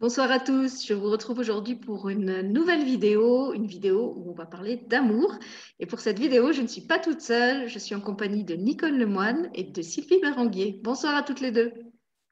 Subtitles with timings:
[0.00, 4.32] Bonsoir à tous, je vous retrouve aujourd'hui pour une nouvelle vidéo, une vidéo où on
[4.32, 5.38] va parler d'amour.
[5.78, 8.54] Et pour cette vidéo, je ne suis pas toute seule, je suis en compagnie de
[8.54, 10.80] Nicole Lemoine et de Sylvie Berenguier.
[10.82, 11.74] Bonsoir à toutes les deux.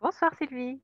[0.01, 0.81] Bonsoir Sylvie.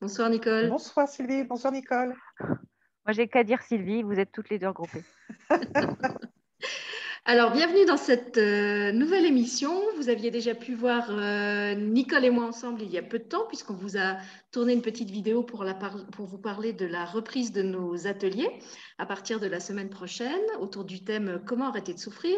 [0.00, 0.68] Bonsoir Nicole.
[0.68, 2.14] Bonsoir Sylvie, bonsoir Nicole.
[2.38, 5.02] Moi j'ai qu'à dire Sylvie, vous êtes toutes les deux regroupées.
[7.28, 9.82] Alors, bienvenue dans cette euh, nouvelle émission.
[9.96, 13.24] Vous aviez déjà pu voir euh, Nicole et moi ensemble il y a peu de
[13.24, 14.16] temps, puisqu'on vous a
[14.52, 15.64] tourné une petite vidéo pour,
[16.18, 18.48] vous parler de la reprise de nos ateliers
[18.98, 22.36] à partir de la semaine prochaine, autour du thème Comment arrêter de souffrir.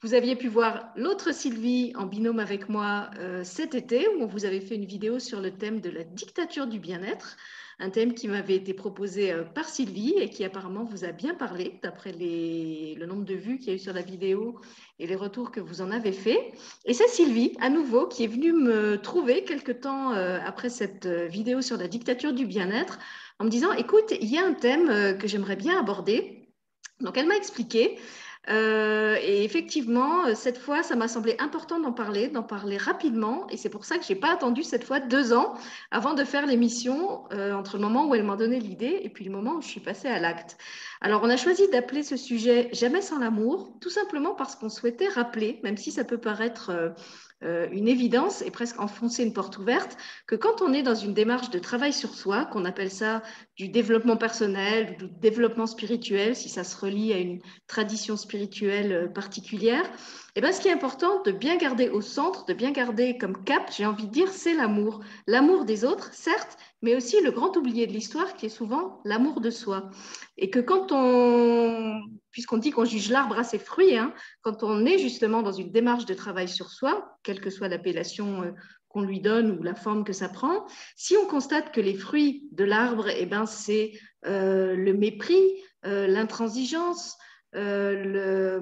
[0.00, 4.26] Vous aviez pu voir l'autre Sylvie en binôme avec moi euh, cet été, où on
[4.26, 7.36] vous avait fait une vidéo sur le thème de la dictature du bien-être
[7.82, 11.34] un thème qui m'avait été proposé euh, par Sylvie et qui apparemment vous a bien
[11.34, 14.60] parlé, d'après le nombre de vues qu'il y a eu sur la vidéo
[14.98, 16.52] et les retours que vous en avez fait.
[16.84, 21.06] Et c'est Sylvie, à nouveau, qui est venue me trouver quelque temps euh, après cette
[21.06, 22.98] euh, vidéo sur la dictature du bien-être,
[23.40, 26.48] en me disant, écoute, il y a un thème que j'aimerais bien aborder.
[27.00, 27.98] Donc elle m'a expliqué
[28.50, 33.46] euh, et effectivement, euh, cette fois, ça m'a semblé important d'en parler, d'en parler rapidement.
[33.50, 35.54] Et c'est pour ça que je n'ai pas attendu cette fois deux ans
[35.92, 39.24] avant de faire l'émission, euh, entre le moment où elle m'a donné l'idée et puis
[39.24, 40.56] le moment où je suis passée à l'acte.
[41.00, 45.08] Alors, on a choisi d'appeler ce sujet Jamais sans l'amour, tout simplement parce qu'on souhaitait
[45.08, 46.72] rappeler, même si ça peut paraître
[47.44, 51.14] euh, une évidence et presque enfoncer une porte ouverte que quand on est dans une
[51.14, 53.22] démarche de travail sur soi, qu'on appelle ça
[53.56, 59.08] du développement personnel du développement spirituel, si ça se relie à une tradition spirituelle euh,
[59.08, 59.84] particulière,
[60.34, 63.44] eh bien, ce qui est important de bien garder au centre, de bien garder comme
[63.44, 65.00] cap, j'ai envie de dire, c'est l'amour.
[65.26, 69.42] L'amour des autres, certes, mais aussi le grand oublié de l'histoire qui est souvent l'amour
[69.42, 69.90] de soi.
[70.38, 74.86] Et que quand on, puisqu'on dit qu'on juge l'arbre à ses fruits, hein, quand on
[74.86, 78.52] est justement dans une démarche de travail sur soi, quelle que soit l'appellation euh,
[78.88, 80.66] qu'on lui donne ou la forme que ça prend,
[80.96, 83.92] si on constate que les fruits de l'arbre, eh ben, c'est
[84.26, 85.42] euh, le mépris,
[85.84, 87.18] euh, l'intransigeance,
[87.54, 88.58] euh,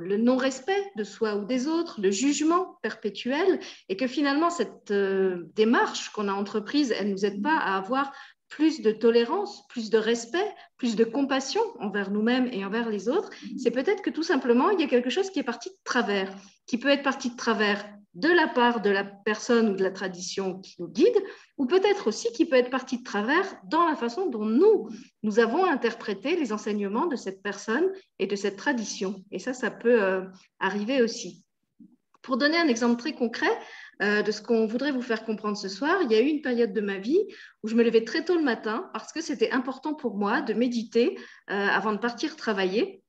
[0.00, 3.58] le, non-respect de soi ou des autres, le jugement perpétuel,
[3.88, 7.76] et que finalement cette euh, démarche qu'on a entreprise, elle ne nous aide pas à
[7.76, 8.12] avoir
[8.48, 13.30] plus de tolérance, plus de respect, plus de compassion envers nous-mêmes et envers les autres,
[13.56, 16.30] c'est peut-être que tout simplement, il y a quelque chose qui est parti de travers,
[16.66, 17.82] qui peut être parti de travers
[18.14, 21.16] de la part de la personne ou de la tradition qui nous guide,
[21.56, 24.90] ou peut-être aussi qui peut être partie de travers dans la façon dont nous,
[25.22, 29.24] nous avons interprété les enseignements de cette personne et de cette tradition.
[29.30, 30.24] Et ça, ça peut euh,
[30.60, 31.44] arriver aussi.
[32.20, 33.50] Pour donner un exemple très concret
[34.02, 36.42] euh, de ce qu'on voudrait vous faire comprendre ce soir, il y a eu une
[36.42, 37.20] période de ma vie
[37.62, 40.54] où je me levais très tôt le matin parce que c'était important pour moi de
[40.54, 41.18] méditer
[41.50, 43.01] euh, avant de partir travailler.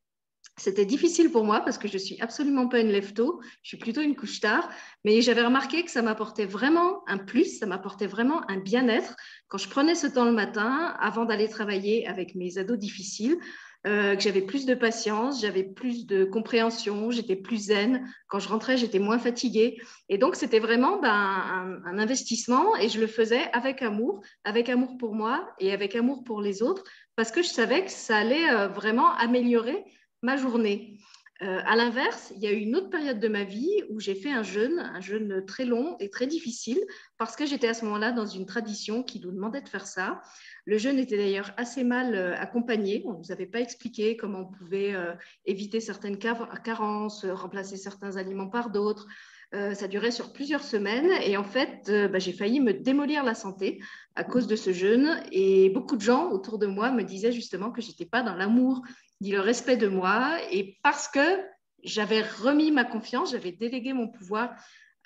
[0.58, 4.02] C'était difficile pour moi parce que je suis absolument pas une lève-tôt, je suis plutôt
[4.02, 4.70] une couche tard,
[5.04, 9.16] mais j'avais remarqué que ça m'apportait vraiment un plus, ça m'apportait vraiment un bien-être
[9.48, 13.38] quand je prenais ce temps le matin avant d'aller travailler avec mes ados difficiles.
[13.86, 18.08] Euh, que j'avais plus de patience, j'avais plus de compréhension, j'étais plus zen.
[18.30, 19.78] Quand je rentrais, j'étais moins fatiguée.
[20.08, 24.70] Et donc, c'était vraiment ben, un, un, investissement et je le faisais avec amour, avec
[24.70, 26.86] amour pour moi et avec amour pour les autres,
[27.18, 29.84] parce que je savais que ça allait euh, vraiment améliorer
[30.24, 30.98] ma journée.
[31.42, 34.16] Euh, à l'inverse, il y a eu une autre période de ma vie où j'ai
[34.16, 36.80] fait un jeûne, un jeûne très long et très difficile,
[37.18, 40.22] parce que j'étais à ce moment-là dans une tradition qui nous demandait de faire ça.
[40.66, 43.04] Le jeûne était d'ailleurs assez mal euh, accompagné.
[43.06, 45.14] On ne nous avait pas expliqué comment on pouvait euh,
[45.46, 49.08] éviter certaines carences, remplacer certains aliments par d'autres.
[49.54, 53.80] Ça durait sur plusieurs semaines et en fait, bah, j'ai failli me démolir la santé
[54.16, 55.22] à cause de ce jeûne.
[55.32, 58.82] Et beaucoup de gens autour de moi me disaient justement que j'étais pas dans l'amour
[59.22, 60.38] ni le respect de moi.
[60.52, 61.40] Et parce que
[61.84, 64.56] j'avais remis ma confiance, j'avais délégué mon pouvoir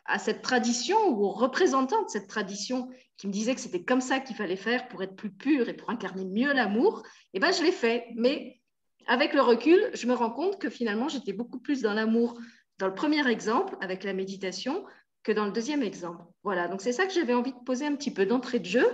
[0.06, 4.02] à cette tradition ou aux représentants de cette tradition qui me disaient que c'était comme
[4.02, 7.04] ça qu'il fallait faire pour être plus pur et pour incarner mieux l'amour,
[7.34, 8.06] et eh ben je l'ai fait.
[8.16, 8.62] Mais
[9.08, 12.40] avec le recul, je me rends compte que finalement, j'étais beaucoup plus dans l'amour
[12.80, 14.86] dans le premier exemple, avec la méditation,
[15.24, 16.24] que dans le deuxième exemple.
[16.44, 18.88] Voilà, donc c'est ça que j'avais envie de poser un petit peu d'entrée de jeu.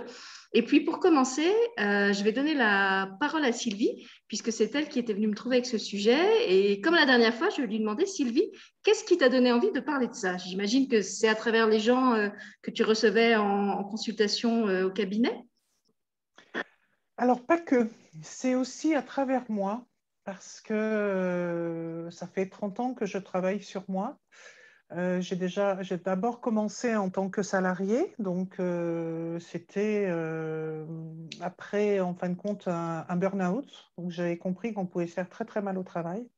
[0.52, 4.88] Et puis pour commencer, euh, je vais donner la parole à Sylvie, puisque c'est elle
[4.88, 6.22] qui était venue me trouver avec ce sujet.
[6.48, 8.50] Et comme la dernière fois, je vais lui demander, Sylvie,
[8.82, 10.36] qu'est-ce qui t'a donné envie de parler de ça?
[10.36, 12.28] J'imagine que c'est à travers les gens euh,
[12.62, 15.44] que tu recevais en, consultation euh, au cabinet?
[17.16, 17.88] Alors pas que,
[18.22, 19.86] c'est aussi à travers moi,
[20.24, 24.18] parce que ça fait 30 ans que je travaille sur moi.
[24.92, 30.86] Euh, j'ai déjà, j'ai d'abord commencé en tant que salarié, donc euh, c'était euh,
[31.40, 33.92] après, en fin de compte, un, burn-out.
[33.98, 36.28] Donc j'avais compris qu'on pouvait faire très très mal au travail.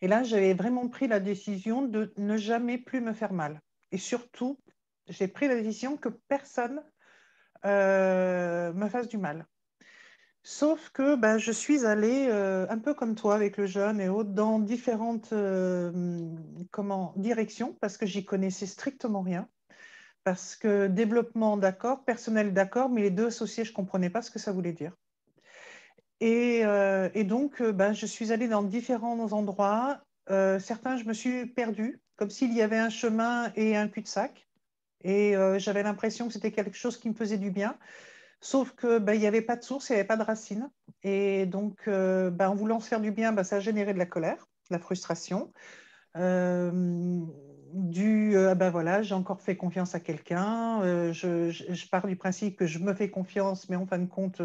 [0.00, 3.62] Et là, j'avais vraiment pris la décision de ne jamais plus me faire mal.
[3.90, 4.60] Et surtout,
[5.08, 6.82] j'ai pris la décision que personne
[7.64, 9.46] euh, me fasse du mal.
[10.44, 14.08] Sauf que ben, je suis allée, euh, un peu comme toi avec le jeune et
[14.08, 15.32] autres, dans différentes
[16.70, 19.48] comment, directions parce que j'y connaissais strictement rien.
[20.22, 24.30] Parce que développement, d'accord, personnel, d'accord, mais les deux associés, je ne comprenais pas ce
[24.30, 24.92] que ça voulait dire.
[26.20, 26.62] Et,
[27.14, 30.00] et donc, ben, je suis allée dans différents endroits.
[30.28, 34.46] certains, je me suis perdue, comme s'il y avait un chemin et un cul-de-sac.
[35.04, 37.76] Et euh, j'avais l'impression que c'était quelque chose qui me faisait du bien.
[38.40, 40.70] Sauf qu'il ben, n'y avait pas de source, il n'y avait pas de racine.
[41.02, 43.98] Et donc, euh, ben, en voulant se faire du bien, ben, ça a généré de
[43.98, 45.52] la colère, de la frustration.
[46.16, 47.20] Euh,
[47.72, 51.12] du ben voilà, j'ai encore fait confiance à quelqu'un.
[51.12, 54.40] Je, je, pars du principe que je me fais confiance, mais en fin de compte,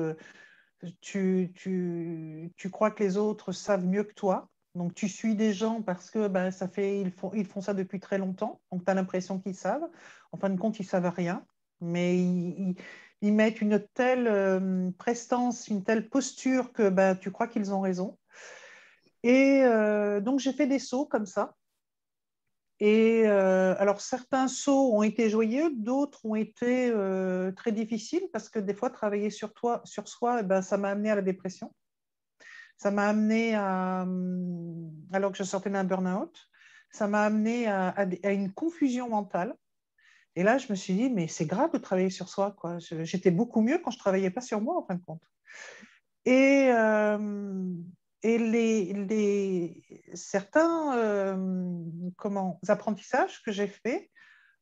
[1.02, 4.50] tu, tu, tu crois que les autres savent mieux que toi.
[4.76, 7.74] Donc, tu suis des gens parce que ben, ça fait, ils, font, ils font ça
[7.74, 8.62] depuis très longtemps.
[8.72, 9.88] Donc, tu as l'impression qu'ils savent.
[10.32, 11.46] En fin de compte, ils ne savent rien.
[11.82, 12.76] Mais ils,
[13.22, 18.18] mettent une telle euh, prestance, une telle posture que ben, tu crois qu'ils ont raison.
[19.24, 21.56] Et euh, donc, j'ai fait des sauts comme ça.
[22.80, 26.94] Et euh, alors, certains sauts ont été joyeux, d'autres ont été
[27.58, 30.90] très difficiles parce que des fois, travailler sur, toi, sur soi, eh ben, ça m'a
[30.90, 31.74] amené à la dépression.
[32.78, 36.50] Ça m'a amené à, hum, alors que je sortais d'un burn-out,
[36.92, 39.56] ça m'a amené à, une confusion mentale.
[40.36, 42.56] Et là, je me suis dit, mais c'est grave de travailler sur soi.
[42.58, 42.78] Quoi.
[42.80, 45.22] J'étais beaucoup mieux quand je ne travaillais pas sur moi, en fin de compte.
[46.26, 47.74] Et, euh,
[48.22, 51.84] et les, les, certains euh,
[52.18, 54.10] comment, apprentissages que j'ai faits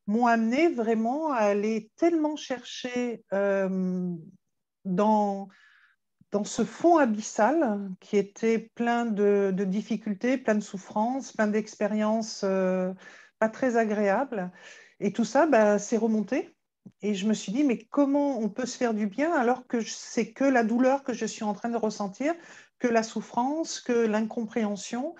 [0.06, 4.14] m'ont amené vraiment à aller tellement chercher euh,
[4.86, 5.50] dans
[6.32, 12.44] dans ce fond abyssal qui était plein de, difficultés, plein de souffrances, plein d'expériences
[13.40, 14.52] pas très agréables.
[15.00, 16.56] Et tout ça, bah, c'est remonté.
[17.02, 19.82] Et je me suis dit, mais comment on peut se faire du bien alors que
[19.82, 22.34] c'est que la douleur que je suis en train de ressentir,
[22.80, 25.16] que la souffrance, que l'incompréhension.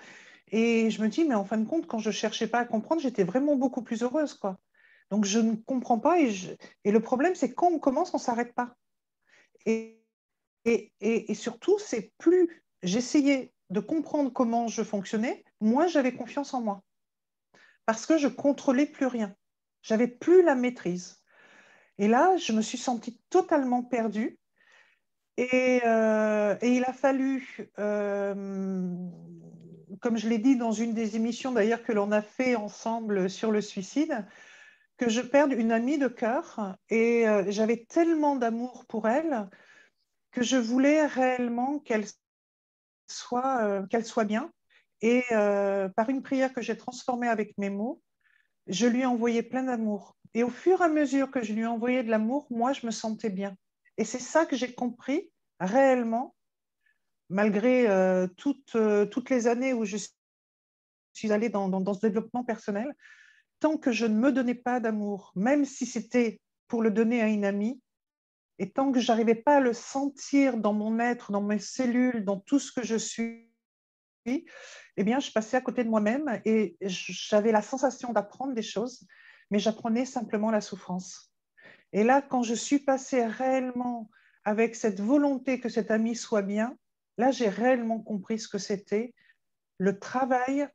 [0.50, 2.64] Et je me dis, mais en fin de compte, quand je ne cherchais pas à
[2.64, 4.34] comprendre, j'étais vraiment beaucoup plus heureuse.
[4.34, 4.58] Quoi.
[5.10, 6.20] Donc je ne comprends pas.
[6.20, 6.32] Et,
[6.84, 8.74] et le problème, c'est quand on commence, on ne s'arrête pas.
[9.66, 9.98] Et
[11.00, 16.82] et, surtout, c'est plus j'essayais de comprendre comment je fonctionnais, moins j'avais confiance en moi.
[17.86, 19.34] Parce que je contrôlais plus rien.
[19.88, 21.22] J'avais plus la maîtrise.
[21.96, 24.38] Et là, je me suis sentie totalement perdue.
[25.38, 28.34] Et, euh, il a fallu, euh,
[30.02, 33.50] comme je l'ai dit dans une des émissions d'ailleurs que l'on a fait ensemble sur
[33.50, 34.26] le suicide,
[34.98, 36.76] que je perde une amie de cœur.
[36.90, 39.48] Et euh, j'avais tellement d'amour pour elle
[40.32, 42.04] que je voulais réellement qu'elle
[43.06, 44.52] soit, qu'elle soit bien.
[45.00, 45.22] Et
[45.96, 48.02] par une prière que j'ai transformée avec mes mots,
[48.68, 50.16] je lui ai envoyé plein d'amour.
[50.34, 52.86] Et au fur et à mesure que je lui ai envoyé de l'amour, moi, je
[52.86, 53.56] me sentais bien.
[53.96, 56.34] Et c'est ça que j'ai compris réellement,
[57.30, 58.76] malgré euh, toutes,
[59.10, 59.96] toutes les années où je
[61.14, 62.94] suis allée dans, dans, dans ce développement personnel,
[63.60, 67.26] tant que je ne me donnais pas d'amour, même si c'était pour le donner à
[67.26, 67.80] une amie,
[68.58, 72.38] et tant que j'arrivais pas à le sentir dans mon être, dans mes cellules, dans
[72.38, 73.47] tout ce que je suis,
[74.96, 79.06] eh bien, je passais à côté de moi-même et j'avais la sensation d'apprendre des choses,
[79.50, 81.32] mais j'apprenais simplement la souffrance.
[81.92, 84.10] Et là, quand je suis passée réellement
[84.44, 86.76] avec cette volonté que cet ami soit bien,
[87.16, 89.14] là, j'ai réellement compris ce que c'était
[89.78, 90.68] le travail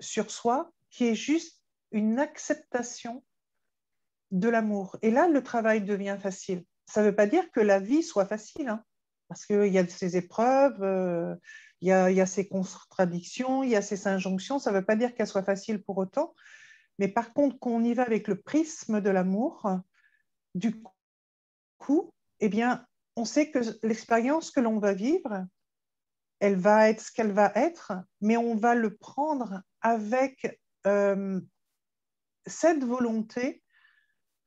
[0.00, 1.62] sur soi, qui est juste
[1.92, 3.24] une acceptation
[4.30, 4.96] de l'amour.
[5.02, 8.26] Et là, le travail devient facile ça ne veut pas dire que la vie soit
[8.26, 8.82] facile, hein,
[9.28, 11.34] parce qu'il y a ces épreuves, euh,
[11.80, 15.14] il, y a, ces contradictions, il y a ces injonctions, ça ne veut pas dire
[15.14, 16.34] qu'elle soit facile pour autant,
[16.98, 19.70] mais par contre, qu'on y va avec le prisme de l'amour,
[20.54, 20.82] du
[21.78, 25.46] coup, eh bien, on sait que l'expérience que l'on va vivre,
[26.40, 31.40] elle va être ce qu'elle va être, mais on va le prendre avec euh,
[32.46, 33.62] cette volonté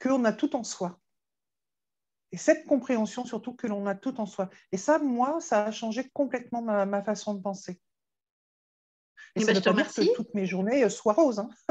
[0.01, 1.00] qu'on a tout en soi.
[2.31, 4.50] Et cette compréhension surtout que l'on a tout en soi.
[4.71, 7.79] Et ça, moi, ça a changé complètement ma, façon de penser.
[9.35, 11.39] Et, eh ça ben, veut pas dire que toutes mes journées euh, soient roses.
[11.39, 11.50] Hein.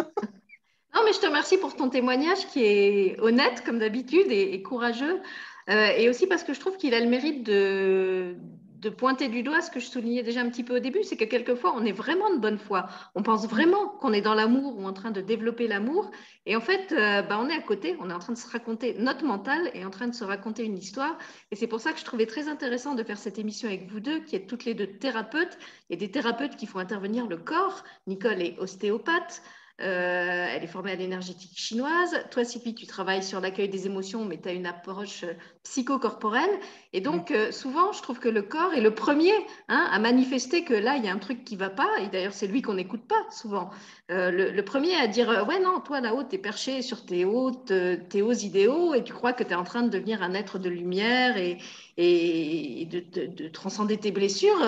[0.94, 5.20] non, mais je te remercie pour ton témoignage qui est honnête, comme d'habitude, et, courageux.
[5.68, 8.36] Euh, et aussi parce que je trouve qu'il a le mérite de,
[8.80, 11.16] de pointer du doigt ce que je soulignais déjà un petit peu au début, c'est
[11.16, 12.88] que quelquefois, on est vraiment de bonne foi.
[13.14, 16.10] On pense vraiment qu'on est dans l'amour ou en train de développer l'amour.
[16.46, 18.48] Et en fait, euh, bah, on est à côté, on est en train de se
[18.48, 21.18] raconter, notre mental est en train de se raconter une histoire.
[21.50, 24.00] Et c'est pour ça que je trouvais très intéressant de faire cette émission avec vous
[24.00, 25.58] deux, qui êtes toutes les deux thérapeutes.
[25.92, 27.84] A des thérapeutes qui font intervenir le corps.
[28.06, 29.42] Nicole est ostéopathe.
[29.80, 32.14] Euh, elle est formée à l'énergétique chinoise.
[32.30, 36.50] Toi, Sylvie, tu travailles sur l'accueil des émotions, mais tu as une approche euh, psychocorporelle.
[36.92, 39.32] Et donc, euh, souvent, je trouve que le corps est le premier
[39.68, 41.88] hein, à manifester que là, il y a un truc qui ne va pas.
[42.00, 43.70] Et d'ailleurs, c'est lui qu'on n'écoute pas souvent.
[44.08, 47.72] le, premier à dire Ouais, non, toi, là-haut, tu es perché sur tes hautes,
[48.08, 50.58] tes hauts idéaux et tu crois que tu es en train de devenir un être
[50.58, 51.58] de lumière et,
[51.96, 54.58] et de, transcender tes blessures.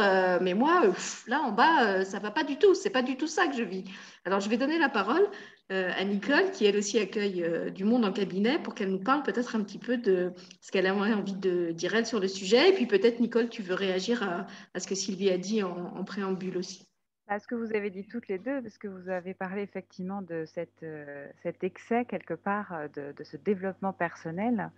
[0.40, 0.82] mais moi,
[1.26, 2.74] là, en bas, ça ne va pas du tout.
[2.74, 3.84] C'est pas du tout ça que je vis.
[4.24, 5.28] Alors, je vais donner la parole
[5.61, 9.02] euh, à Nicole, qui elle aussi accueille euh, du monde en cabinet, pour qu'elle nous
[9.02, 12.28] parle peut-être un petit peu de ce qu'elle a envie de dire elle sur le
[12.28, 12.70] sujet.
[12.70, 16.58] Et puis peut-être, Nicole, tu veux réagir à, ce que Sylvie a dit en, préambule
[16.58, 16.86] aussi.
[17.28, 20.20] À ce que vous avez dit toutes les deux, parce que vous avez parlé effectivement
[20.20, 20.44] de
[20.82, 24.70] euh, cet excès quelque part de, ce développement personnel.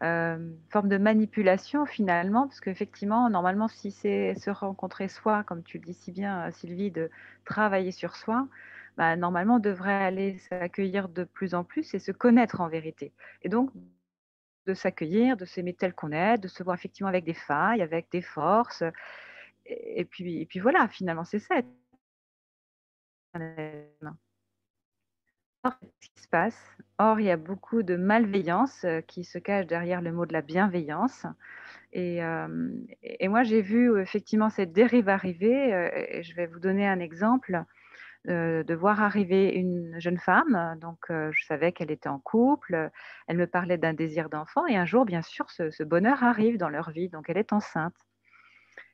[0.00, 5.84] forme de manipulation finalement, parce qu'effectivement, normalement, si c'est se rencontrer soi, comme tu le
[5.84, 7.08] dis si bien, Sylvie, de
[7.46, 8.46] travailler sur soi,
[8.96, 13.12] bah, normalement, devrait aller s'accueillir de plus en plus et se connaître en vérité.
[13.42, 13.70] Et donc,
[14.66, 18.10] de s'accueillir, de s'aimer tel qu'on est, de se voir effectivement avec des failles, avec
[18.10, 18.84] des forces.
[19.66, 21.56] Et, puis, voilà, finalement, c'est ça.
[25.64, 29.38] Or, ce qui se passe, or, il y a beaucoup de malveillance euh, qui se
[29.38, 31.26] cache derrière le mot de la bienveillance.
[31.92, 32.46] Et, euh,
[33.22, 35.72] moi, j'ai vu effectivement cette dérive arriver.
[35.74, 37.64] Euh, je vais vous donner un exemple.
[38.30, 40.78] Euh, de voir arriver une jeune femme.
[40.80, 42.90] Donc, euh, je savais qu'elle était en couple.
[43.26, 44.66] Elle me parlait d'un désir d'enfant.
[44.66, 47.10] Et un jour, bien sûr, ce, bonheur arrive dans leur vie.
[47.10, 47.94] Donc, elle est enceinte.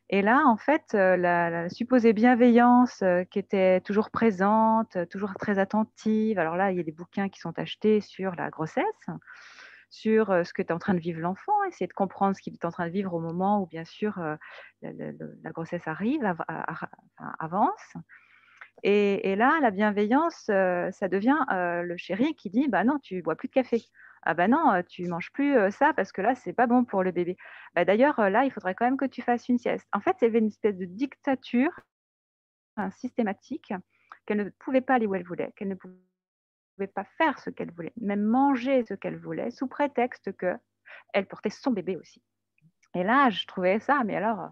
[0.08, 6.40] Et là, en fait, euh, la, supposée bienveillance qui était toujours présente, toujours très attentive.
[6.40, 9.06] Alors là, il y a des bouquins qui sont achetés sur la grossesse,
[9.90, 12.64] sur ce que est en train de vivre l'enfant, essayer de comprendre ce qu'il est
[12.64, 14.20] en train de vivre au moment où, bien sûr,
[14.82, 16.25] la, grossesse arrive,
[17.38, 17.94] avance.
[18.82, 23.22] Et, là, la bienveillance, euh, ça devient euh, le chéri qui dit Bah non, tu
[23.22, 23.82] bois plus de café.
[24.22, 27.02] Ah bah non, euh, tu manges plus ça parce que là, c'est pas bon pour
[27.02, 27.36] le bébé.
[27.74, 29.86] Bah, D'ailleurs, là, il faudrait quand même que tu fasses une sieste.
[29.92, 31.80] En fait, il y avait une espèce de dictature
[32.96, 33.74] systématique
[34.24, 37.70] qu'elle ne pouvait pas aller où elle voulait, qu'elle ne pouvait pas faire ce qu'elle
[37.72, 42.22] voulait, même manger ce qu'elle voulait, sous prétexte qu'elle portait son bébé aussi.
[42.94, 44.50] Et là, je trouvais ça, mais alors,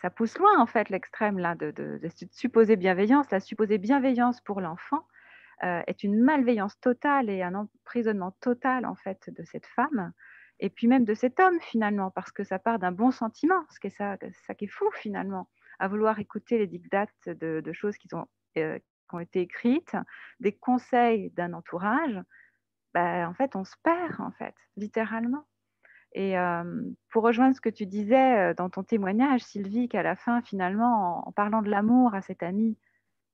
[0.00, 3.30] ça pousse loin en fait l'extrême là de, de, supposée bienveillance.
[3.30, 5.06] La supposée bienveillance pour l'enfant
[5.64, 10.12] euh, est une malveillance totale et un emprisonnement total en fait de cette femme
[10.62, 13.80] et puis même de cet homme finalement parce que ça part d'un bon sentiment, ce
[13.80, 15.48] qui est ça, ça qui est fou finalement,
[15.78, 19.96] à vouloir écouter les dictates de, choses qui, ont, euh, qui ont été écrites,
[20.38, 22.20] des conseils d'un entourage.
[22.94, 25.46] Ben, en fait, on se perd en fait, littéralement.
[26.14, 26.34] Et
[27.10, 31.32] pour rejoindre ce que tu disais dans ton témoignage, Sylvie, qu'à la fin, finalement, en,
[31.32, 32.76] parlant de l'amour à cet ami,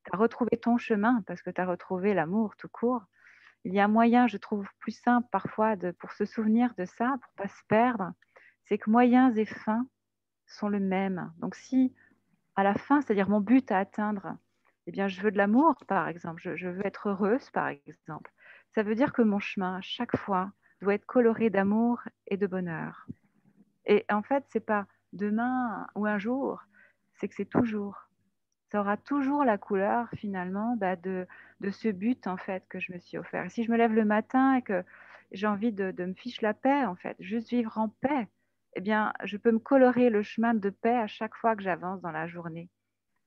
[0.04, 3.02] tu as retrouvé ton chemin parce que tu as retrouvé l'amour tout court.
[3.64, 6.85] Il y a un moyen, je trouve, plus simple parfois de, pour se souvenir de
[6.85, 8.12] ça, pour pas se perdre,
[8.64, 9.87] c'est que moyens et fins
[10.47, 11.32] sont le même.
[11.38, 11.92] Donc si
[12.54, 14.37] à la fin, c'est-à-dire mon but à atteindre,
[14.87, 18.32] eh bien, je veux de l'amour, par exemple, je, je veux être heureuse, par exemple,
[18.75, 22.47] ça veut dire que mon chemin, à chaque fois, doit être coloré d'amour et de
[22.47, 23.06] bonheur.
[23.87, 26.62] Et en fait, c'est pas demain ou un jour,
[27.14, 28.08] c'est que c'est toujours.
[28.70, 31.26] Ça aura toujours la couleur finalement bah, de,
[31.70, 33.47] ce but en fait que je me suis offert.
[33.47, 34.85] Et si je me lève le matin et que
[35.32, 38.28] j'ai envie de, de, me fiche la paix en fait, juste vivre en paix,
[38.75, 42.02] eh bien, je peux me colorer le chemin de paix à chaque fois que j'avance
[42.02, 42.68] dans la journée.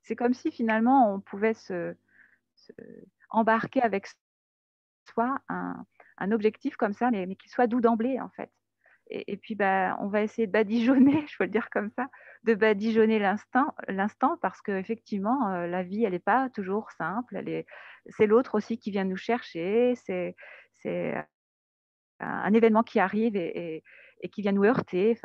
[0.02, 1.94] C'est comme si finalement on pouvait se,
[2.54, 2.72] se
[3.30, 4.06] embarquer avec
[5.12, 5.84] soi un,
[6.22, 8.50] un objectif comme ça, mais, mais qui soit doux d'emblée, en fait.
[9.10, 12.08] Et, puis, bah, on va essayer de badigeonner, je peux le dire comme ça,
[12.44, 17.42] de badigeonner l'instant, l'instant parce qu'effectivement, euh, la vie, elle n'est pas toujours simple.
[18.06, 19.94] C'est l'autre aussi qui vient nous chercher.
[19.96, 20.34] C'est,
[20.82, 21.14] c'est
[22.20, 23.82] un événement qui arrive et,
[24.32, 25.18] qui vient nous heurter.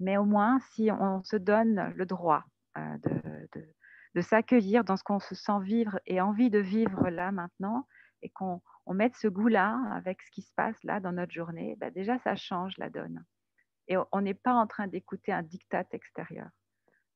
[0.00, 2.44] Mais au moins, si on se donne le droit
[2.76, 2.98] euh,
[4.14, 7.86] de s'accueillir dans ce qu'on se sent vivre et envie de vivre là maintenant,
[8.22, 11.76] et qu'on on met ce goût-là avec ce qui se passe là dans notre journée,
[11.78, 13.24] bah, déjà ça change la donne.
[13.88, 16.48] Et on n'est pas en train d'écouter un diktat extérieur.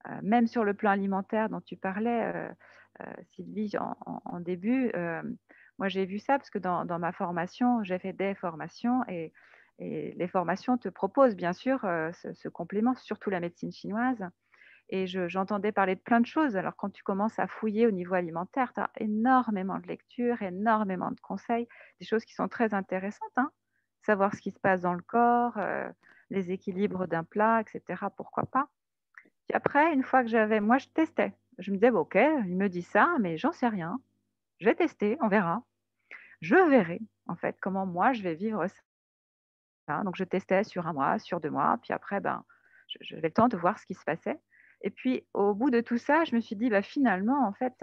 [0.09, 2.49] Euh, même sur le plan alimentaire dont tu parlais, euh,
[3.03, 4.93] euh, Sylvie, en, début,
[5.79, 9.33] moi j'ai vu ça parce que dans, ma formation, j'ai fait des formations et,
[9.83, 14.23] les formations te proposent bien sûr ce, complément, surtout la médecine chinoise.
[14.93, 16.57] Et j'entendais parler de plein de choses.
[16.57, 21.13] Alors, quand tu commences à fouiller au niveau alimentaire, tu as énormément de lectures, énormément
[21.13, 21.69] de conseils,
[22.01, 23.31] des choses qui sont très intéressantes.
[23.37, 23.53] Hein.
[24.03, 25.89] Savoir ce qui se passe dans le corps, euh,
[26.31, 28.03] les équilibres d'un plat, etc.
[28.17, 28.69] Pourquoi pas
[29.47, 31.35] Puis après, une fois que j'avais, moi, je testais.
[31.59, 34.01] Je me disais, OK, il me dit ça, mais j'en sais rien.
[34.59, 35.63] je vais tester, on verra.
[36.41, 38.67] Je verrai en fait comment moi je vais vivre
[39.87, 40.03] ça.
[40.05, 42.45] Donc je testais sur un mois, sur deux mois, puis après, ben,
[43.01, 44.41] j'avais le temps de voir ce qui se passait.
[44.83, 47.75] Et puis au bout de tout ça, je me suis dit, bah, finalement, en fait,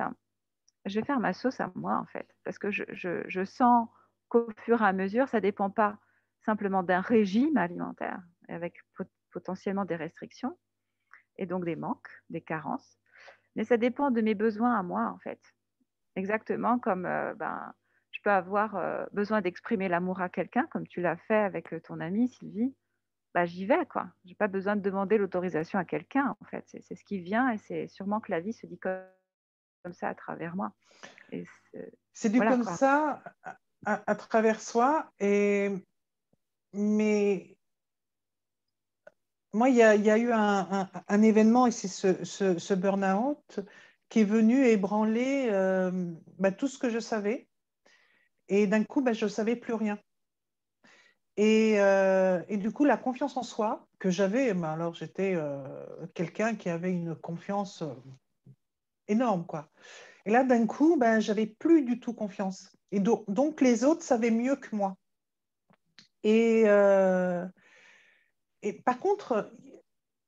[0.85, 3.87] je vais faire ma sauce à moi, en fait, parce que je, sens
[4.29, 5.97] qu'au fur et à mesure, ça ne dépend pas
[6.45, 8.75] simplement d'un régime alimentaire avec
[9.31, 10.57] potentiellement des restrictions
[11.37, 12.97] et donc des manques, des carences,
[13.55, 15.39] mais ça dépend de mes besoins à moi, en fait.
[16.15, 17.73] Exactement comme euh, ben,
[18.11, 21.79] je peux avoir euh, besoin d'exprimer l'amour à quelqu'un, comme tu l'as fait avec euh,
[21.79, 22.73] ton amie Sylvie.
[23.37, 24.07] Bah, j'y vais, quoi.
[24.23, 26.65] Je n'ai pas besoin de demander l'autorisation à quelqu'un, en fait.
[26.65, 30.15] C'est ce qui vient et c'est sûrement que la vie se dit comme, ça à
[30.15, 30.71] travers moi.
[32.13, 33.21] C'est dit comme ça
[33.85, 35.11] à, travers soi.
[35.19, 35.69] Et...
[36.73, 37.55] Mais
[39.53, 43.59] moi, il y, a, eu un, événement, et c'est ce, burn-out,
[44.09, 45.91] qui est venu ébranler euh,
[46.39, 47.47] bah, tout ce que je savais.
[48.47, 49.99] Et d'un coup, bah, je ne savais plus rien.
[51.39, 55.63] Euh, et, du coup, la confiance en soi que j'avais, bah, alors j'étais euh,
[56.13, 57.83] quelqu'un qui avait une confiance
[59.07, 59.69] énorme, quoi.
[60.25, 62.75] Et là, d'un coup, ben, j'avais plus du tout confiance.
[62.91, 64.97] Et donc, les autres savaient mieux que moi.
[66.23, 66.63] Et
[68.83, 69.51] par contre,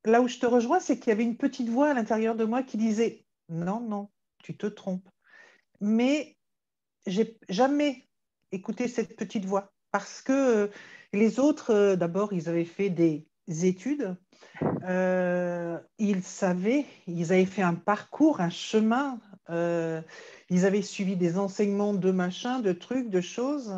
[0.06, 2.46] là où je te rejoins, c'est qu'il y avait une petite voix à l'intérieur de
[2.46, 5.10] moi qui disait non, non, tu te trompes.
[5.82, 6.38] Mais
[7.06, 8.08] j'ai jamais
[8.52, 10.68] écouté cette petite voix parce que euh,
[11.14, 14.16] les autres, euh, d'abord, ils avaient fait des études,
[14.84, 19.20] euh, ils savaient, ils avaient fait un parcours, un chemin,
[19.50, 23.74] ils avaient suivi des enseignements de machin, de trucs, de choses.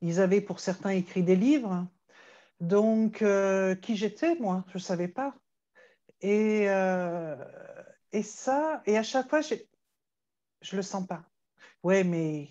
[0.00, 1.88] Ils avaient pour certains écrit des livres.
[2.60, 3.24] Donc,
[3.82, 4.64] qui j'étais, moi?
[4.68, 5.34] Je ne savais pas.
[6.20, 6.66] Et,
[8.12, 11.24] et ça, et à chaque fois, je ne le sens pas.
[11.82, 12.48] Ouais, mais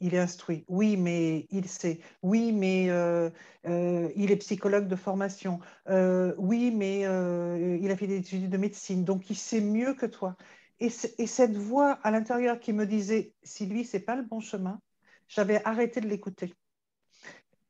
[0.00, 0.64] il est instruit.
[0.68, 2.00] Oui, mais il sait.
[2.22, 3.30] Oui, mais euh,
[3.66, 5.60] euh, il est psychologue de formation.
[5.88, 10.06] Euh, oui, mais il a fait des études de médecine, donc il sait mieux que
[10.06, 10.36] toi.
[10.80, 14.80] Et, et cette voix à l'intérieur qui me disait, Sylvie, c'est pas le bon chemin,
[15.28, 16.54] j'avais arrêté de l'écouter.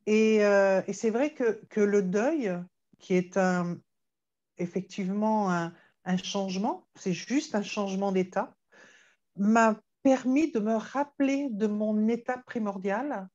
[0.06, 0.40] Et,
[0.92, 2.52] c'est vrai que, que, le deuil,
[2.98, 3.78] qui est un,
[4.58, 5.72] effectivement un,
[6.04, 8.54] un changement, c'est juste un changement d'état,
[9.36, 13.28] m'a permis de me rappeler de mon état primordial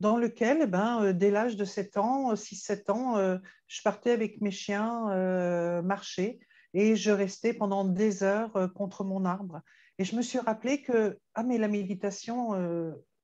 [0.00, 3.82] dans lequel, eh ben, euh, dès l'âge de 7 ans, 6-7 euh, ans, euh, je
[3.82, 6.38] partais avec mes chiens marcher
[6.72, 9.60] et je restais pendant des heures contre mon arbre.
[9.98, 12.54] Et je me suis rappelé que, ah mais la méditation,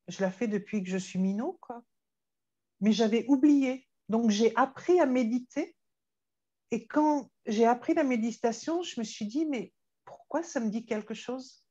[0.08, 1.82] je la fais depuis que je suis minot, quoi.
[2.82, 3.88] Mais j'avais oublié.
[4.10, 5.74] Donc j'ai appris à méditer.
[6.70, 9.72] Et quand j'ai appris la méditation, je me suis dit, mais
[10.04, 11.63] pourquoi ça me dit quelque chose?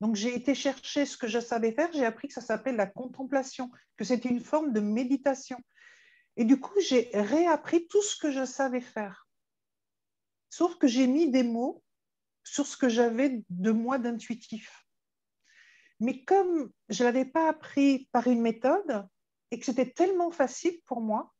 [0.00, 2.86] Donc j'ai été chercher ce que je savais faire, j'ai appris que ça s'appelle la
[2.86, 5.58] contemplation, que c'était une forme de méditation.
[6.36, 9.28] Et du coup, j'ai réappris tout ce que je savais faire.
[10.50, 11.82] Sauf que j'ai mis des mots
[12.44, 14.86] sur ce que j'avais de moi d'intuitif.
[16.00, 19.08] Mais comme je ne l'avais pas appris par une méthode
[19.50, 21.34] et que c'était tellement facile pour moi,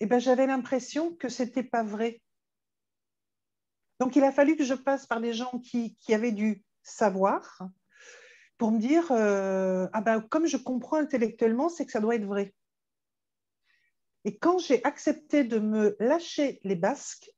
[0.00, 2.20] eh ben, j'avais l'impression que ce n'était pas vrai.
[4.00, 7.62] Donc il a fallu que je passe par des gens qui, qui avaient du savoir
[8.58, 12.24] pour me dire euh, ah ben, comme je comprends intellectuellement, c'est que ça doit être
[12.24, 12.54] vrai.
[14.24, 17.30] Et quand j'ai accepté de me lâcher les basques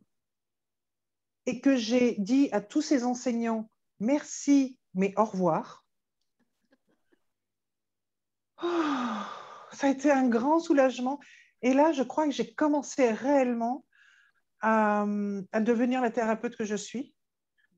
[1.46, 5.84] et que j'ai dit à tous ces enseignants merci, mais au revoir,
[8.62, 8.66] oh,
[9.72, 11.18] ça a été un grand soulagement.
[11.62, 13.84] Et là, je crois que j'ai commencé réellement
[14.60, 15.06] à
[15.60, 17.15] devenir la thérapeute que je suis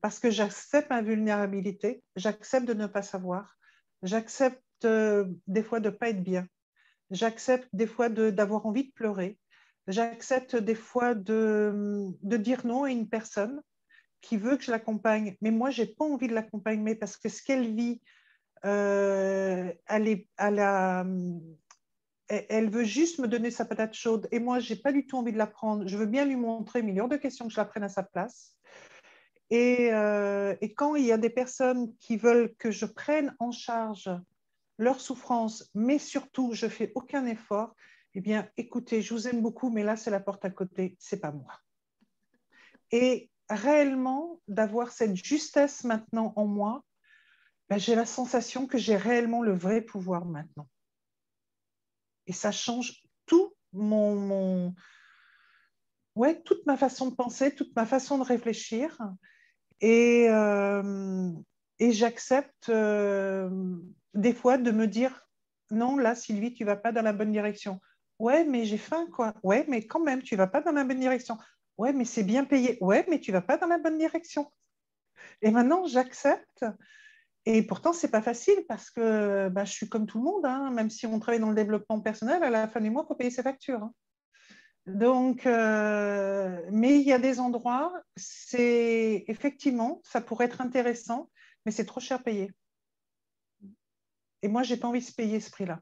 [0.01, 3.57] parce que j'accepte ma vulnérabilité, j'accepte de ne pas savoir,
[4.03, 6.47] j'accepte euh, des fois de ne pas être bien,
[7.11, 9.37] j'accepte des fois d'avoir envie de pleurer,
[9.87, 13.61] j'accepte des fois de, dire non à une personne
[14.21, 17.29] qui veut que je l'accompagne, mais moi, je n'ai pas envie de l'accompagner parce que
[17.29, 18.01] ce qu'elle vit,
[18.65, 20.25] euh, elle,
[22.69, 25.31] veut juste me donner sa patate chaude et moi, je n'ai pas du tout envie
[25.31, 25.87] de la prendre.
[25.87, 28.03] Je veux bien lui montrer, mais il de questions que je la prenne à sa
[28.03, 28.55] place.
[29.51, 34.09] Euh, et, quand il y a des personnes qui veulent que je prenne en charge
[34.77, 37.75] leur souffrance, mais surtout je fais aucun effort,
[38.13, 41.19] eh bien, écoutez, je vous aime beaucoup, mais là, c'est la porte à côté, c'est
[41.19, 41.59] pas moi.
[42.91, 46.83] Et réellement, d'avoir cette justesse maintenant en moi,
[47.69, 50.67] ben, j'ai la sensation que j'ai réellement le vrai pouvoir maintenant.
[52.25, 54.73] Et ça change tout mon,
[56.15, 58.97] ouais, toute ma façon de penser, toute ma façon de réfléchir.
[59.81, 61.31] Et, euh,
[61.79, 63.49] et j'accepte, euh,
[64.13, 65.29] des fois de me dire
[65.71, 67.79] non, là, Sylvie, tu vas pas dans la bonne direction.
[68.17, 69.33] Ouais, mais j'ai faim, quoi.
[69.43, 71.37] Ouais, mais quand même, tu vas pas dans la bonne direction.
[71.77, 72.77] Ouais, mais c'est bien payé.
[72.81, 74.51] Ouais, mais tu vas pas dans la bonne direction.
[75.41, 76.65] Et maintenant, j'accepte.
[77.45, 80.45] Et pourtant, c'est pas facile parce que bah, je suis comme tout le monde.
[80.45, 80.71] Hein.
[80.71, 83.15] Même si on travaille dans le développement personnel, à la fin du mois, il faut
[83.15, 83.83] payer ses factures.
[83.83, 83.93] Hein.
[84.95, 91.29] Donc, euh, mais il y a des endroits, c'est effectivement, ça pourrait être intéressant,
[91.65, 92.51] mais c'est trop cher payé.
[94.41, 95.79] Et moi, j'ai pas envie de payer ce prix-là.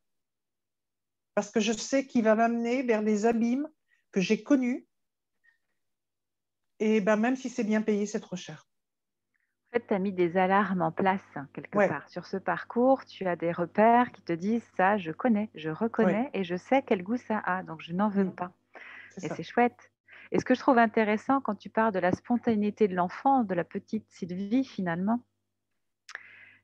[1.36, 3.67] Parce que je sais qu'il va m'amener vers des abîmes
[4.12, 4.88] que j'ai connus.
[6.80, 8.67] Et ben, même si c'est bien payé, c'est trop cher.
[9.70, 12.10] En fait, tu as mis des alarmes en place hein, quelque part.
[12.10, 16.30] Sur ce parcours, tu as des repères qui te disent ça, je connais, je reconnais
[16.34, 18.52] et je sais quel goût ça a, donc je n'en veux pas.
[19.21, 19.91] Et c'est chouette.
[20.32, 23.53] Et ce que je trouve intéressant quand tu parles de la spontanéité de l'enfant, de
[23.53, 25.23] la petite Sylvie finalement,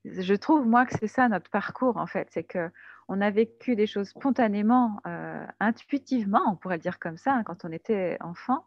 [0.05, 2.69] je trouve moi que c'est ça notre parcours en fait, c'est que
[3.07, 7.43] on a vécu des choses spontanément, euh, intuitivement, on pourrait le dire comme ça, hein,
[7.43, 8.65] quand on était enfant,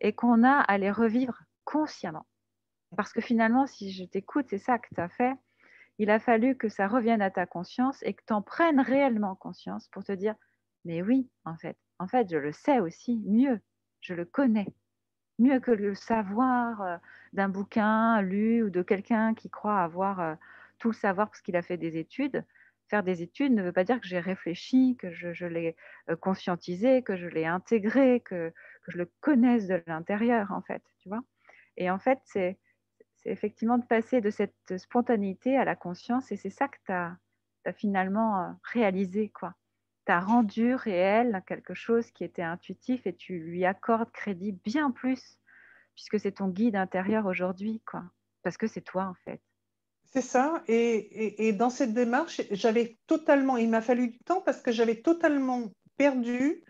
[0.00, 2.26] et qu'on a à les revivre consciemment.
[2.96, 5.34] Parce que finalement, si je t'écoute, c'est ça que tu as fait.
[5.98, 9.34] Il a fallu que ça revienne à ta conscience et que tu en prennes réellement
[9.34, 10.34] conscience pour te dire,
[10.84, 13.60] mais oui, en fait, en fait, je le sais aussi mieux,
[14.00, 14.74] je le connais
[15.38, 16.96] mieux que le savoir euh,
[17.32, 20.34] d'un bouquin lu ou de quelqu'un qui croit avoir euh,
[20.78, 22.44] tout le savoir parce qu'il a fait des études.
[22.88, 25.76] Faire des études ne veut pas dire que j'ai réfléchi, que je, l'ai
[26.10, 28.52] euh, conscientisé, que je l'ai intégré, que,
[28.88, 31.22] je le connaisse de l'intérieur, en fait, tu vois.
[31.78, 32.58] Et en fait, c'est
[33.24, 37.16] effectivement de passer de cette spontanéité à la conscience, et c'est ça que tu as,
[37.64, 39.54] as, finalement réalisé, quoi
[40.06, 44.90] tu as rendu réel quelque chose qui était intuitif et tu lui accordes crédit bien
[44.90, 45.38] plus
[45.94, 48.04] puisque c'est ton guide intérieur aujourd'hui, quoi.
[48.42, 49.40] Parce que c'est toi, en fait.
[50.04, 50.62] C'est ça.
[50.68, 55.72] Et, dans cette démarche, j'avais totalement, il m'a fallu du temps parce que j'avais totalement
[55.96, 56.62] perdu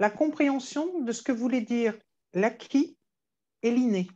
[0.00, 1.96] la compréhension de ce que voulait dire
[2.32, 2.98] l'acquis
[3.62, 4.08] et l'inné.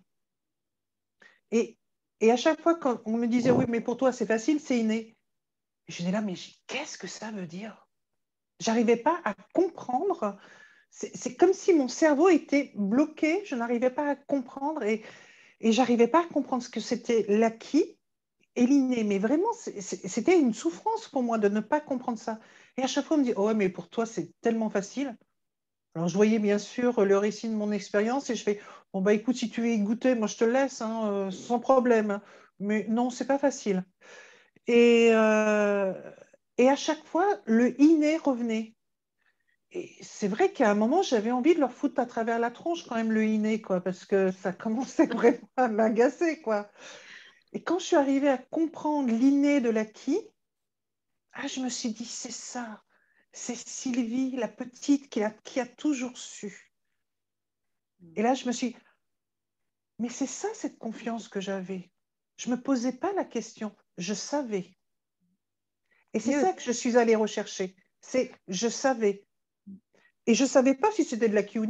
[1.51, 1.79] Et,
[2.21, 4.79] et à chaque fois, quand on me disait, oui, mais pour toi, c'est facile, c'est
[4.79, 5.17] inné.
[5.87, 6.35] Je disais là, mais
[6.67, 7.88] qu'est-ce que ça veut dire?
[8.61, 10.39] J'arrivais pas à comprendre.
[10.91, 13.43] C'est comme si mon cerveau était bloqué.
[13.45, 15.05] Je n'arrivais pas à comprendre et,
[15.61, 17.99] et j'arrivais pas à comprendre ce que c'était l'acquis
[18.57, 19.05] et l'inné.
[19.05, 22.41] Mais vraiment, c'était une souffrance pour moi de ne pas comprendre ça.
[22.79, 25.17] Et à chaque fois, on me dit, oh ouais, mais pour toi, c'est tellement facile.
[25.95, 28.61] Alors, je voyais bien sûr le récit de mon expérience et je fais,
[28.93, 31.59] bon, bah écoute, si tu veux y goûter, moi, je te laisse, hein, euh, sans
[31.61, 32.21] problème.
[32.61, 33.85] Mais non, c'est pas facile.
[34.67, 35.93] Et, euh,
[36.59, 38.75] et à chaque fois, le inné revenait.
[39.71, 42.87] Et c'est vrai qu'à un moment, j'avais envie de leur foutre à travers la tronche
[42.87, 46.43] quand même le inné, quoi, parce que ça commençait vraiment à m'agacer.
[47.53, 50.21] Et quand je suis arrivée à comprendre l'inné de l'acquis,
[51.33, 52.83] ah, je me suis dit, c'est ça,
[53.33, 56.73] c'est Sylvie, la petite, qui a, qui a toujours su.
[58.17, 58.77] Et là, je me suis
[59.99, 61.91] mais c'est ça cette confiance que j'avais.
[62.37, 64.78] Je ne me posais pas la question, je savais.
[66.15, 67.75] Et c'est ça que je suis allée rechercher.
[68.01, 69.25] C'est je savais.
[70.27, 71.67] Et je ne savais pas si c'était de la ou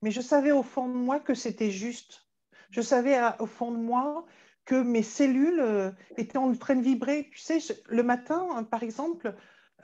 [0.00, 2.28] mais je savais au fond de moi que c'était juste.
[2.70, 4.26] Je savais au fond de moi
[4.64, 7.30] que mes cellules euh, étaient en train de vibrer.
[7.32, 7.58] Tu sais,
[7.88, 9.34] le matin, hein, par exemple,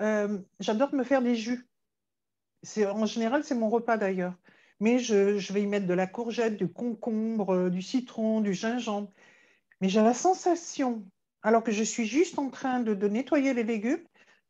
[0.00, 1.68] euh, j'adore me faire des jus.
[2.78, 4.34] En général, c'est mon repas d'ailleurs.
[4.80, 8.52] Mais je, je, vais y mettre de la courgette, du concombre, euh, du citron, du
[8.52, 9.10] gingembre.
[9.80, 11.06] Mais j'ai la sensation
[11.44, 14.02] alors que je suis juste en train de, nettoyer les légumes,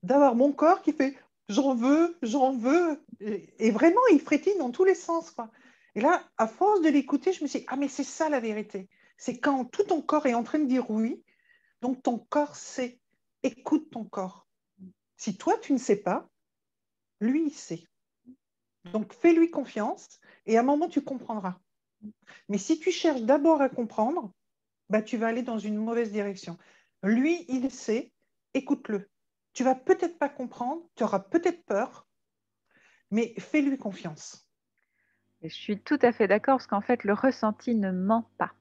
[0.02, 3.04] d'avoir mon corps qui fait j'en veux, j'en veux.
[3.20, 5.30] Et, vraiment, il frétille dans tous les sens.
[5.30, 5.50] Quoi.
[5.94, 8.40] Et là, à force de l'écouter, je me suis dit, ah mais c'est ça la
[8.40, 8.88] vérité.
[9.18, 11.22] C'est quand tout ton corps est en train de dire oui,
[11.82, 12.98] donc ton corps sait.
[13.42, 14.46] Écoute ton corps.
[15.16, 16.26] Si toi, tu ne sais pas,
[17.20, 17.84] lui, il sait.
[18.92, 21.58] Donc fais-lui confiance et à un moment, tu comprendras.
[22.48, 24.32] Mais si tu cherches d'abord à comprendre,
[24.90, 26.58] bah, tu vas aller dans une mauvaise direction.
[27.04, 28.12] Lui, il sait,
[28.54, 29.10] écoute-le.
[29.52, 32.08] Tu vas peut-être pas comprendre, tu auras peut-être peur,
[33.10, 34.50] mais fais-lui confiance.
[35.42, 38.52] je suis tout à fait d'accord parce qu'en fait, le ressenti ne ment pas.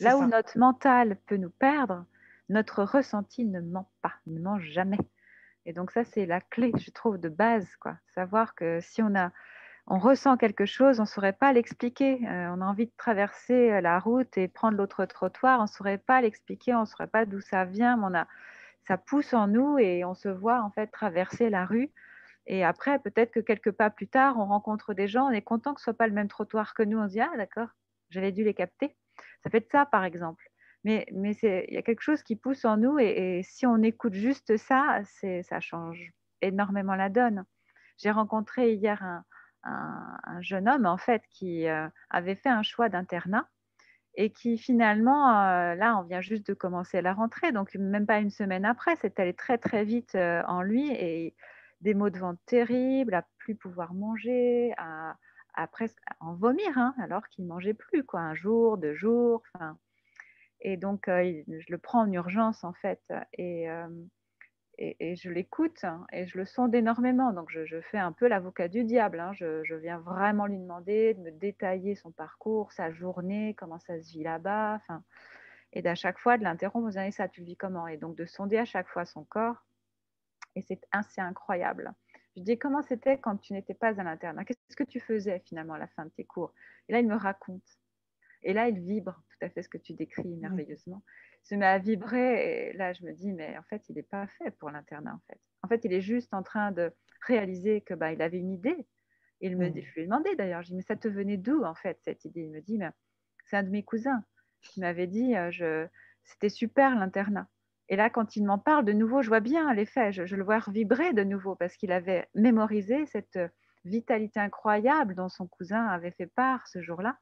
[0.00, 2.06] Là où notre mental peut nous perdre,
[2.48, 4.98] notre ressenti ne ment pas, ne ment jamais.
[5.66, 7.98] Et donc ça, c'est la clé, je trouve, de base, quoi.
[8.14, 9.32] Savoir que si on a
[9.86, 12.20] on ressent quelque chose, on ne saurait pas l'expliquer.
[12.28, 15.68] Euh, on a envie de traverser euh, la route et prendre l'autre trottoir, on ne
[15.68, 18.26] saurait pas l'expliquer, on ne saurait pas d'où ça vient, mais on a,
[18.86, 21.90] ça pousse en nous et on se voit en fait traverser la rue.
[22.46, 25.74] Et après, peut-être que quelques pas plus tard, on rencontre des gens, on est content
[25.74, 27.68] que ce soit pas le même trottoir que nous, on se dit ah d'accord,
[28.10, 28.96] j'avais dû les capter.
[29.42, 30.48] Ça fait de ça par exemple.
[30.84, 34.14] Mais, mais il y a quelque chose qui pousse en nous et, si on écoute
[34.14, 35.00] juste ça,
[35.42, 37.44] ça change énormément la donne.
[37.98, 39.24] J'ai rencontré hier un,
[39.64, 43.48] un, jeune homme en fait qui euh, avait fait un choix d'internat
[44.14, 48.18] et qui finalement, euh, là, on vient juste de commencer la rentrée, donc même pas
[48.18, 51.34] une semaine après, c'est allé très très vite euh, en lui et
[51.80, 55.16] des maux de ventre terribles, à plus pouvoir manger, à,
[55.68, 59.42] presque en vomir, hein, alors qu'il mangeait plus, quoi, un jour, deux jours,
[60.60, 63.66] Et donc, je le prends en urgence en fait, et
[64.78, 67.32] et, je l'écoute hein, et je le sonde énormément.
[67.32, 69.20] Donc, je, fais un peu l'avocat du diable.
[69.20, 69.32] Hein.
[69.34, 74.10] Je, viens vraiment lui demander de me détailler son parcours, sa journée, comment ça se
[74.10, 74.80] vit là-bas.
[75.72, 77.86] et d'à chaque fois de l'interrompre, vous avez ça, tu le vis comment?
[77.86, 79.64] Et donc, de sonder à chaque fois son corps.
[80.54, 81.94] Et c'est assez incroyable.
[82.36, 85.74] Je dis comment c'était quand tu n'étais pas à l'internat Qu'est-ce que tu faisais finalement
[85.74, 86.52] à la fin de tes cours?
[86.88, 87.78] Et là, il me raconte.
[88.44, 91.02] Et là, il vibre tout à fait ce que tu décris merveilleusement
[91.42, 92.70] se met à vibrer.
[92.70, 95.14] Et là, je me dis, mais en fait, il n'est pas fait pour l'internat.
[95.14, 95.40] En fait.
[95.62, 96.92] en fait, il est juste en train de
[97.26, 98.86] réaliser que bah, il avait une idée.
[99.40, 101.64] Il me, dit, Je lui ai demandé d'ailleurs, je dis, mais ça te venait d'où
[101.64, 102.42] en fait cette idée?
[102.42, 102.90] Il me dit, mais
[103.46, 104.22] c'est un de mes cousins
[104.60, 105.88] qui m'avait dit, euh, je...
[106.22, 107.48] c'était super l'internat.
[107.88, 110.44] Et là, quand il m'en parle de nouveau, je vois bien l'effet, je, je le
[110.44, 113.38] vois vibrer de nouveau parce qu'il avait mémorisé cette
[113.84, 117.18] vitalité incroyable dont son cousin avait fait part ce jour-là.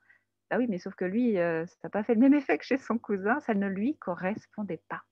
[0.50, 2.64] Bah oui, mais sauf que lui, euh, ça n'a pas fait le même effet que
[2.64, 5.02] chez son cousin, ça ne lui correspondait pas.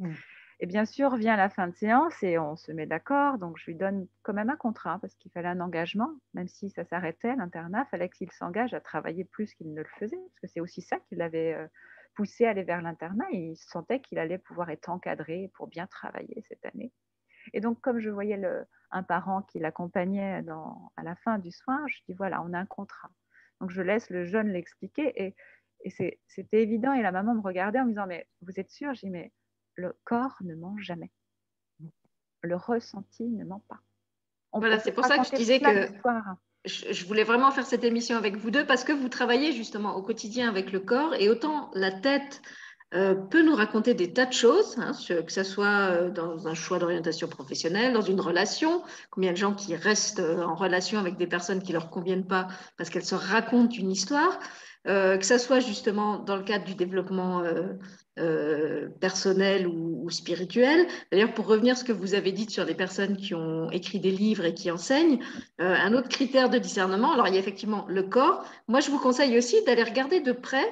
[0.00, 0.14] Mmh.
[0.62, 3.38] Et bien sûr, vient la fin de séance et on se met d'accord.
[3.38, 6.68] Donc, je lui donne quand même un contrat parce qu'il fallait un engagement, même si
[6.70, 10.40] ça s'arrêtait, l'internat, il fallait qu'il s'engage à travailler plus qu'il ne le faisait, parce
[10.42, 11.66] que c'est aussi ça qui l'avait euh,
[12.14, 13.24] poussé à aller vers l'internat.
[13.32, 16.92] Il sentait qu'il allait pouvoir être encadré pour bien travailler cette année.
[17.54, 20.42] Et donc, comme je voyais le, un parent qui l'accompagnait
[20.96, 23.10] à la fin du soin, je dis voilà, on a un contrat.
[23.60, 25.34] Donc je laisse le jeune l'expliquer et,
[26.26, 26.92] c'était évident.
[26.92, 29.32] Et la maman me regardait en me disant Mais vous êtes sûr J'ai dit Mais
[29.76, 31.10] le corps ne ment jamais.
[32.42, 33.80] Le ressenti ne ment pas.
[34.52, 35.88] voilà, c'est pour ça que je disais que
[36.66, 40.02] je, voulais vraiment faire cette émission avec vous deux parce que vous travaillez justement au
[40.02, 42.42] quotidien avec le corps et autant la tête
[42.90, 46.78] peut nous raconter des tas de choses, hein, que ce soit euh, dans un choix
[46.80, 51.28] d'orientation professionnelle, dans une relation, combien de gens qui restent euh, en relation avec des
[51.28, 54.40] personnes qui ne leur conviennent pas parce qu'elles se racontent une histoire,
[54.86, 57.42] que ce soit justement dans le cadre du développement
[58.98, 60.86] personnel ou spirituel.
[61.12, 64.00] D'ailleurs, pour revenir à ce que vous avez dit sur les personnes qui ont écrit
[64.00, 65.18] des livres et qui enseignent,
[65.58, 68.42] un autre critère de discernement, alors il y a effectivement le corps.
[68.68, 70.66] Moi, je vous conseille aussi d'aller regarder de près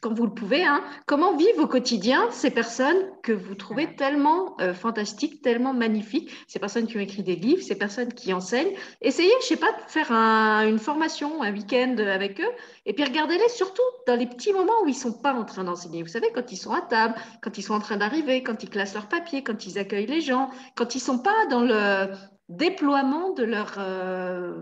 [0.00, 4.54] quand vous le pouvez, hein, comment vivent au quotidien ces personnes que vous trouvez tellement
[4.60, 8.74] euh, fantastiques, tellement magnifiques, ces personnes qui ont écrit des livres, ces personnes qui enseignent.
[9.00, 12.50] Essayez, je ne sais pas, de faire une formation, un week-end avec eux,
[12.84, 15.64] et puis regardez-les surtout dans les petits moments où ils ne sont pas en train
[15.64, 16.02] d'enseigner.
[16.02, 18.70] Vous savez, quand ils sont à table, quand ils sont en train d'arriver, quand ils
[18.70, 22.08] classent leurs papiers, quand ils accueillent les gens, quand ils ne sont pas dans le
[22.48, 23.74] déploiement de leur...
[23.78, 24.60] Euh,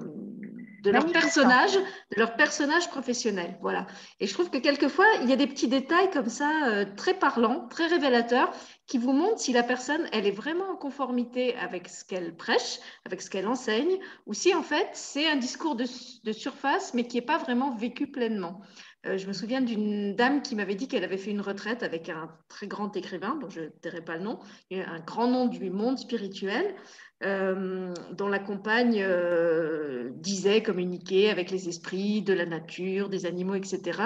[0.86, 3.58] de leur personnage, de leur personnage professionnel.
[3.60, 3.88] Voilà.
[4.20, 7.14] Et je trouve que quelquefois, il y a des petits détails comme ça, euh, très
[7.14, 8.52] parlants, très révélateurs,
[8.86, 12.78] qui vous montrent si la personne, elle est vraiment en conformité avec ce qu'elle prêche,
[13.04, 15.86] avec ce qu'elle enseigne, ou si en fait, c'est un discours de,
[16.32, 18.60] surface, mais qui n'est pas vraiment vécu pleinement.
[19.06, 22.08] Euh, je me souviens d'une dame qui m'avait dit qu'elle avait fait une retraite avec
[22.08, 24.38] un très grand écrivain, dont je ne dirai pas le nom,
[24.70, 26.76] un grand nom du monde spirituel.
[27.22, 33.54] Euh, dont la compagne euh, disait communiquer avec les esprits de la nature, des animaux,
[33.54, 34.02] etc.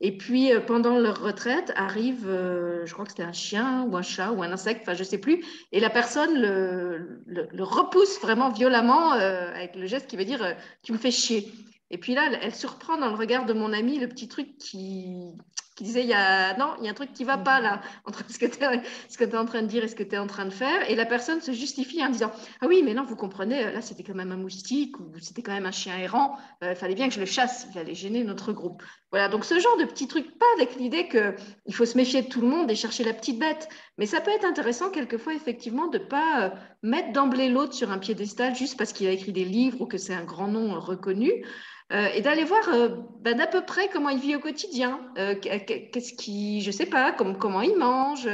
[0.00, 4.02] Et puis, euh, pendant leur retraite, arrive, je crois que c'était un chien ou un
[4.02, 8.18] chat ou un insecte, enfin, je ne sais plus, et la personne le, le repousse
[8.22, 11.52] vraiment violemment avec le geste qui veut dire Tu me fais chier.
[11.90, 15.34] Et puis là, elle surprend dans le regard de mon ami le petit truc qui,
[15.76, 17.80] qui disait il y a non, il y a un truc qui va pas là
[18.04, 20.18] entre ce que tu es, es, en train de dire et ce que tu es
[20.18, 20.90] en train de faire.
[20.90, 24.02] Et la personne se justifie en disant ah oui mais non vous comprenez là c'était
[24.02, 26.36] quand même un moustique ou c'était quand même un chien errant.
[26.64, 29.44] Euh, il fallait bien que je le chasse il allait gêner notre groupe voilà donc
[29.44, 31.34] ce genre de petits trucs pas avec l'idée que
[31.66, 33.68] il faut se méfier de tout le monde et chercher la petite bête.
[33.98, 36.50] Mais ça peut être intéressant quelquefois effectivement de pas euh,
[36.82, 39.98] mettre d'emblée l'autre sur un piédestal juste parce qu'il a écrit des livres ou que
[39.98, 41.44] c'est un grand nom reconnu
[41.92, 42.88] euh, et d'aller voir euh,
[43.20, 45.00] ben, d'à peu près comment il vit au quotidien.
[45.18, 48.28] Euh, qu'est-ce qui, je sais pas, comment il mange,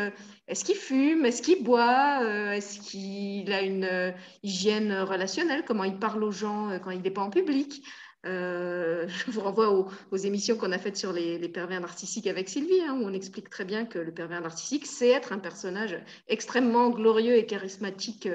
[0.48, 2.20] est-ce qu'il fume, est-ce qu'il boit,
[2.54, 7.22] est-ce qu'il a une hygiène relationnelle, comment il parle aux gens quand il n'est pas
[7.22, 7.84] en public.
[8.24, 9.70] je vous renvoie
[10.12, 13.50] aux, émissions qu'on a faites sur les, pervers narcissiques avec Sylvie, hein, où on explique
[13.50, 18.28] très bien que le pervers narcissique, c'est être un personnage extrêmement glorieux et charismatique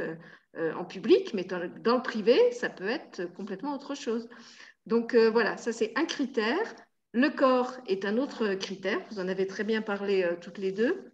[0.76, 4.28] en public, mais dans le privé, ça peut être complètement autre chose.
[4.88, 6.76] Donc euh, voilà, ça c'est un critère.
[7.14, 10.72] Le corps est un autre critère, vous en avez très bien parlé euh, toutes les
[10.72, 11.14] deux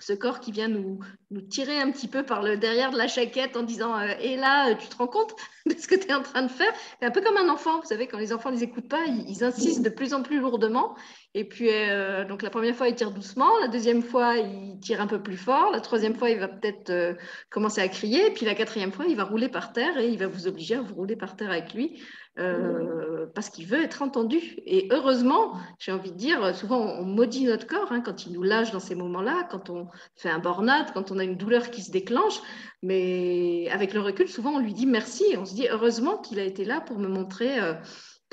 [0.00, 1.00] ce corps qui vient nous,
[1.34, 4.36] nous, tirer un petit peu par le derrière de la chaquette en disant euh, Et
[4.36, 5.34] là, euh, tu te rends compte
[5.66, 6.72] de ce que tu es en train de faire?
[7.00, 9.04] C'est un peu comme un enfant, vous savez, quand les enfants ne les écoutent pas,
[9.06, 10.94] ils, insistent de plus en plus lourdement.
[11.34, 15.00] Et puis, euh, donc la première fois, il tire doucement, la deuxième fois, il tire
[15.00, 17.16] un peu plus fort, la troisième fois, il va peut-être
[17.50, 20.18] commencer à crier, et puis la quatrième fois, il va rouler par terre et il
[20.18, 22.00] va vous obliger à vous rouler par terre avec lui
[22.36, 24.38] euh, parce qu'il veut être entendu.
[24.66, 28.42] Et heureusement, j'ai envie de dire, souvent on maudit notre corps hein, quand il nous
[28.42, 31.82] lâche dans ces moments-là, quand on fait un burn-out, quand on a une douleur qui
[31.82, 32.40] se déclenche.
[32.82, 35.24] Mais avec le recul, souvent on lui dit merci.
[35.38, 37.58] On se dit heureusement qu'il a été là pour me montrer.
[37.60, 37.74] Euh,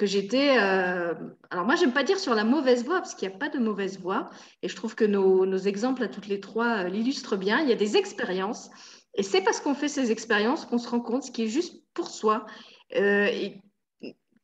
[0.02, 0.58] que j'étais.
[0.60, 1.14] Euh,
[1.52, 3.60] alors, moi, j'aime pas dire sur la mauvaise voie, parce qu'il n'y a pas de
[3.60, 4.32] mauvaise voie.
[4.64, 7.60] Et je trouve que nos, exemples à toutes les trois l'illustrent bien.
[7.60, 8.72] Il y a des expériences.
[9.14, 11.84] Et c'est parce qu'on fait ces expériences qu'on se rend compte ce qui est juste
[11.94, 12.48] pour soi.
[12.96, 13.62] Euh, et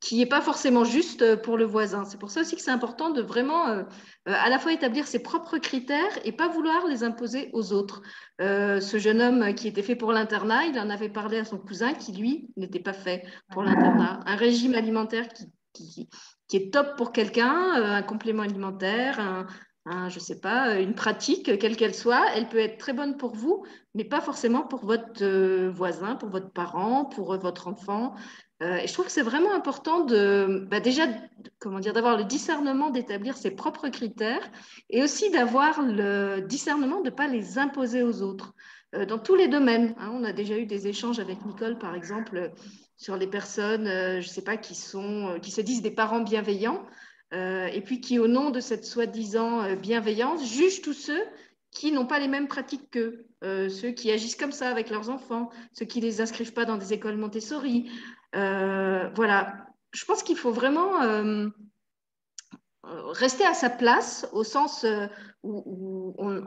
[0.08, 2.06] qui n'est pas forcément juste euh, pour le voisin.
[2.06, 3.84] C'est pour ça aussi que c'est important de vraiment euh,
[4.30, 8.02] euh, à la fois établir ses propres critères et pas vouloir les imposer aux autres.
[8.40, 11.94] ce jeune homme qui était fait pour l'internat, il en avait parlé à son cousin
[11.94, 14.22] qui, lui, n'était pas fait pour l'internat.
[14.26, 15.28] Un régime alimentaire
[15.74, 16.08] qui,
[16.54, 19.20] est top pour quelqu'un, un complément alimentaire,
[19.86, 23.36] un, je sais pas, une pratique, quelle qu'elle soit, elle peut être très bonne pour
[23.36, 23.66] vous,
[23.96, 28.16] mais pas forcément pour votre voisin, pour votre parent, pour votre enfant.
[28.64, 31.06] Euh, et je trouve que c'est vraiment important de, bah, déjà,
[31.62, 34.50] d'avoir le discernement d'établir ses propres critères
[34.90, 38.54] et aussi d'avoir le discernement de ne pas les imposer aux autres
[38.96, 39.94] euh, dans tous les domaines.
[40.00, 40.12] Hein.
[40.12, 42.52] on a déjà eu des échanges avec Nicole, par exemple,
[42.96, 46.84] sur les personnes, euh, sais pas, qui, sont, qui se disent des parents bienveillants
[47.34, 51.22] et puis qui, au nom de cette soi-disant bienveillance, jugent tous ceux
[51.72, 55.50] qui n'ont pas les mêmes pratiques qu'eux, ceux qui agissent comme ça avec leurs enfants,
[55.74, 57.92] ceux qui ne les inscrivent pas dans des écoles Montessori,
[59.16, 61.50] voilà, je pense qu'il faut vraiment euh,
[63.12, 65.08] rester à sa place au sens euh,
[65.44, 66.44] où, on,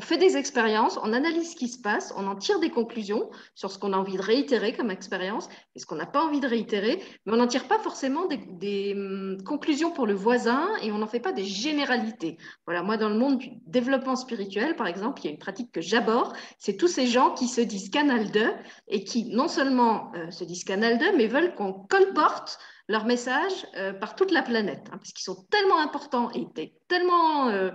[0.00, 3.70] fait des expériences, on analyse ce qui se passe, on en tire des conclusions sur
[3.70, 6.46] ce qu'on a envie de réitérer comme expérience et ce qu'on n'a pas envie de
[6.46, 10.98] réitérer, mais on n'en tire pas forcément des, hum, conclusions pour le voisin et on
[10.98, 12.38] n'en fait pas des généralités.
[12.66, 15.72] Voilà, moi dans le monde du développement spirituel, par exemple, il y a une pratique
[15.72, 18.50] que j'aborde, c'est tous ces gens qui se disent canal 2
[18.88, 23.66] et qui non seulement euh, se disent canal 2, mais veulent qu'on colporte leur message
[23.76, 26.46] euh, par toute la planète, hein, parce qu'ils sont tellement importants et
[26.88, 27.70] tellement euh,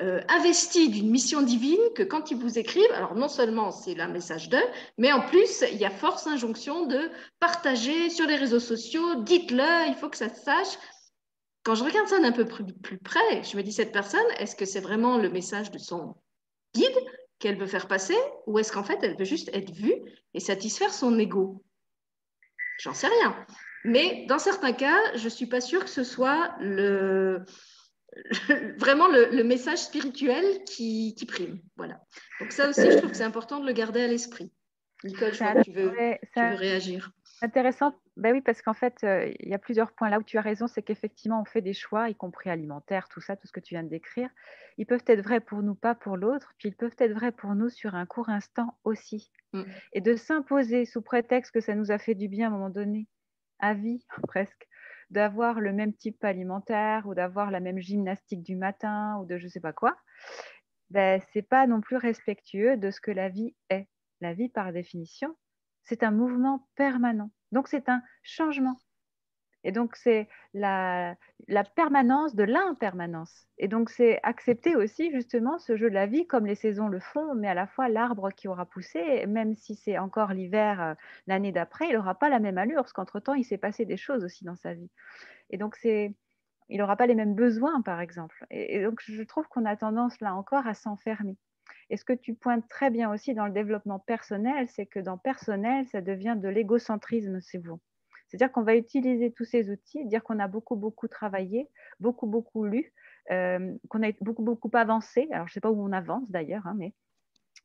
[0.00, 4.08] euh, investis d'une mission divine que quand ils vous écrivent, alors non seulement c'est un
[4.08, 4.64] message d'eux,
[4.96, 9.88] mais en plus, il y a force injonction de partager sur les réseaux sociaux, dites-le,
[9.88, 10.78] il faut que ça se sache.
[11.64, 14.64] Quand je regarde ça d'un peu plus, près, je me dis, cette personne, est-ce que
[14.64, 16.14] c'est vraiment le message de son
[16.74, 16.98] guide
[17.38, 19.94] qu'elle veut faire passer, ou est-ce qu'en fait, elle veut juste être vue
[20.34, 21.64] et satisfaire son ego?
[22.80, 23.46] J'en sais rien.
[23.84, 27.44] Mais dans certains cas, je ne suis pas sûre que ce soit le,
[28.78, 31.60] vraiment le, message spirituel qui, prime.
[31.76, 32.00] Voilà.
[32.40, 34.52] Donc ça aussi, je trouve que c'est important de le garder à l'esprit.
[35.04, 35.92] Nicole, je crois que tu veux,
[36.34, 37.12] réagir.
[37.40, 40.38] Intéressant, ben oui, parce qu'en fait, euh, il y a plusieurs points là où tu
[40.38, 43.52] as raison, c'est qu'effectivement, on fait des choix, y compris alimentaires, tout ça, tout ce
[43.52, 44.28] que tu viens de décrire.
[44.76, 47.54] Ils peuvent être vrais pour nous, pas pour l'autre, puis ils peuvent être vrais pour
[47.54, 49.30] nous sur un court instant aussi.
[49.52, 49.62] Mm.
[49.92, 52.70] Et de s'imposer sous prétexte que ça nous a fait du bien à un moment
[52.70, 53.06] donné,
[53.60, 54.66] à vie presque,
[55.10, 59.44] d'avoir le même type alimentaire ou d'avoir la même gymnastique du matin ou de je
[59.44, 59.96] ne sais pas quoi,
[60.90, 63.88] ben, ce n'est pas non plus respectueux de ce que la vie est.
[64.20, 65.36] La vie, par définition,
[65.84, 67.30] c'est un mouvement permanent.
[67.52, 68.78] Donc, c'est un changement.
[69.64, 71.16] Et donc, c'est la,
[71.74, 73.46] permanence de l'impermanence.
[73.58, 77.00] Et donc, c'est accepter aussi justement ce jeu de la vie comme les saisons le
[77.00, 80.94] font, mais à la fois l'arbre qui aura poussé, même si c'est encore l'hiver euh,
[81.26, 84.24] l'année d'après, il n'aura pas la même allure, parce qu'entre-temps, il s'est passé des choses
[84.24, 84.90] aussi dans sa vie.
[85.50, 86.14] Et donc, c'est,
[86.68, 88.46] il n'aura pas les mêmes besoins, par exemple.
[88.50, 91.36] Et, donc, je trouve qu'on a tendance, là encore, à s'enfermer.
[91.90, 95.18] Et ce que tu pointes très bien aussi dans le développement personnel, c'est que dans
[95.18, 97.80] personnel, ça devient de l'égocentrisme, c'est bon.
[98.28, 102.64] C'est-à-dire qu'on va utiliser tous ces outils, dire qu'on a beaucoup, beaucoup travaillé, beaucoup, beaucoup
[102.64, 102.92] lu,
[103.30, 105.28] euh, qu'on a beaucoup, beaucoup avancé.
[105.32, 106.94] Alors, je ne sais pas où on avance d'ailleurs, hein, mais.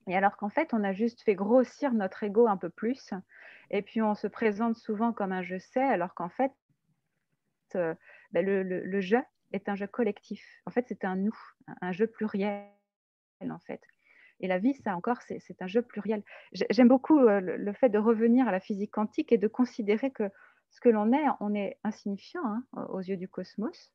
[0.07, 3.13] Alors qu'en fait, on a juste fait grossir notre ego un peu plus.
[3.69, 6.51] Et puis, on se présente souvent comme un je sais, alors qu'en fait,
[7.75, 7.93] euh,
[8.31, 10.43] ben, le, le, jeu est un jeu collectif.
[10.65, 11.37] En fait, c'est un nous,
[11.81, 12.67] un jeu pluriel,
[13.41, 13.81] en fait.
[14.39, 16.23] Et la vie, ça encore, c'est un jeu pluriel.
[16.51, 20.29] J'aime beaucoup euh, le, fait de revenir à la physique quantique et de considérer que
[20.73, 23.91] ce que l'on est, on est insignifiant hein, aux yeux du cosmos,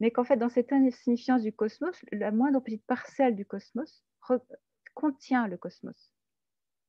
[0.00, 4.04] mais qu'en fait, dans cette insignifiance du cosmos, la moindre petite parcelle du cosmos
[4.94, 6.12] contient le cosmos.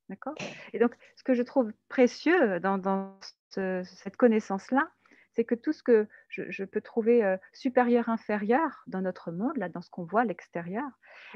[0.09, 0.35] D'accord?
[0.73, 3.17] Et donc, ce que je trouve précieux dans,
[3.49, 4.89] cette connaissance-là,
[5.35, 9.67] c'est que tout ce que je, peux trouver euh, supérieur, inférieur dans notre monde, là,
[9.67, 10.87] dans ce qu'on voit l'extérieur,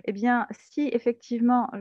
[0.05, 1.71] eh bien, si effectivement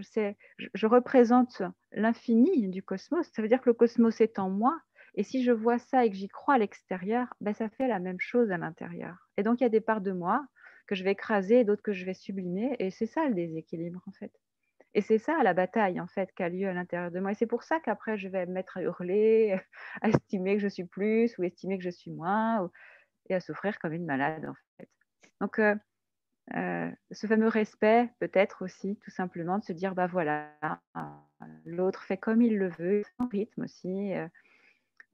[0.72, 1.60] je représente
[1.92, 4.80] l'infini du cosmos, ça veut dire que le cosmos est en moi,
[5.16, 7.98] et si je vois ça et que j'y crois à l'extérieur, ben, ça fait la
[7.98, 9.28] même chose à l'intérieur.
[9.38, 10.46] Et donc, il y a des parts de moi
[10.86, 12.76] que je vais écraser et d'autres que je vais sublimer.
[12.78, 14.32] Et c'est ça le déséquilibre, en fait.
[14.94, 17.32] Et c'est ça la bataille, en fait, qui a lieu à l'intérieur de moi.
[17.32, 19.58] Et c'est pour ça qu'après, je vais me mettre à hurler,
[20.02, 22.70] à estimer que je suis plus ou estimer que je suis moins,
[23.28, 24.88] et à souffrir comme une malade, en fait.
[25.40, 25.74] Donc, euh,
[26.54, 30.50] euh, ce fameux respect, peut-être aussi, tout simplement, de se dire, bah voilà,
[31.64, 34.14] l'autre fait comme il le veut, son rythme aussi.
[34.14, 34.28] Euh,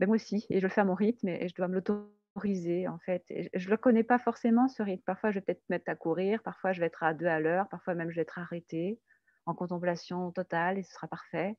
[0.06, 2.98] moi aussi, et je le fais à mon rythme et, je dois me l'autoriser en
[2.98, 3.24] fait.
[3.28, 5.02] je ne le connais pas forcément ce rythme.
[5.04, 7.68] Parfois, je vais peut-être mettre à courir, parfois, je vais être à deux à l'heure,
[7.68, 8.98] parfois même, je vais être arrêtée
[9.46, 11.56] en contemplation totale et ce sera parfait.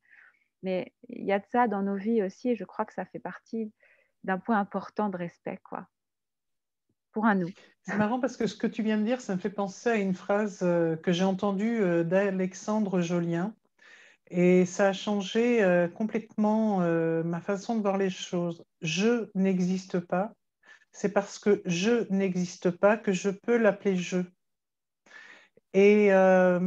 [0.62, 3.06] Mais il y a de ça dans nos vies aussi et je crois que ça
[3.06, 3.72] fait partie
[4.24, 5.88] d'un point important de respect, quoi,
[7.12, 7.50] pour un nous.
[7.82, 9.96] C'est marrant parce que ce que tu viens de dire, ça me fait penser à
[9.96, 13.54] une phrase euh, que j'ai entendue euh, d'Alexandre Jolien
[14.36, 18.64] et ça a changé euh, complètement euh, ma façon de voir les choses.
[18.82, 20.34] Je n'existe pas.
[20.92, 24.22] C'est parce que je n'existe pas que je peux l'appeler je.
[25.76, 26.60] Et euh,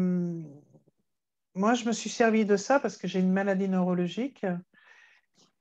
[1.57, 4.47] moi, je me suis servi de ça parce que j'ai une maladie neurologique.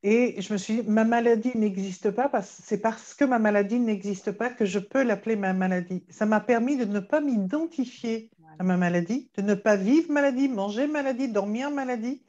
[0.07, 4.31] Et je me suis dit, ma maladie n'existe pas, c'est parce que ma maladie n'existe
[4.31, 6.05] pas que je peux l'appeler ma maladie.
[6.11, 8.29] Ça m'a permis de ne pas m'identifier
[8.59, 12.23] à ma maladie, de ne pas vivre maladie, manger maladie, dormir maladie,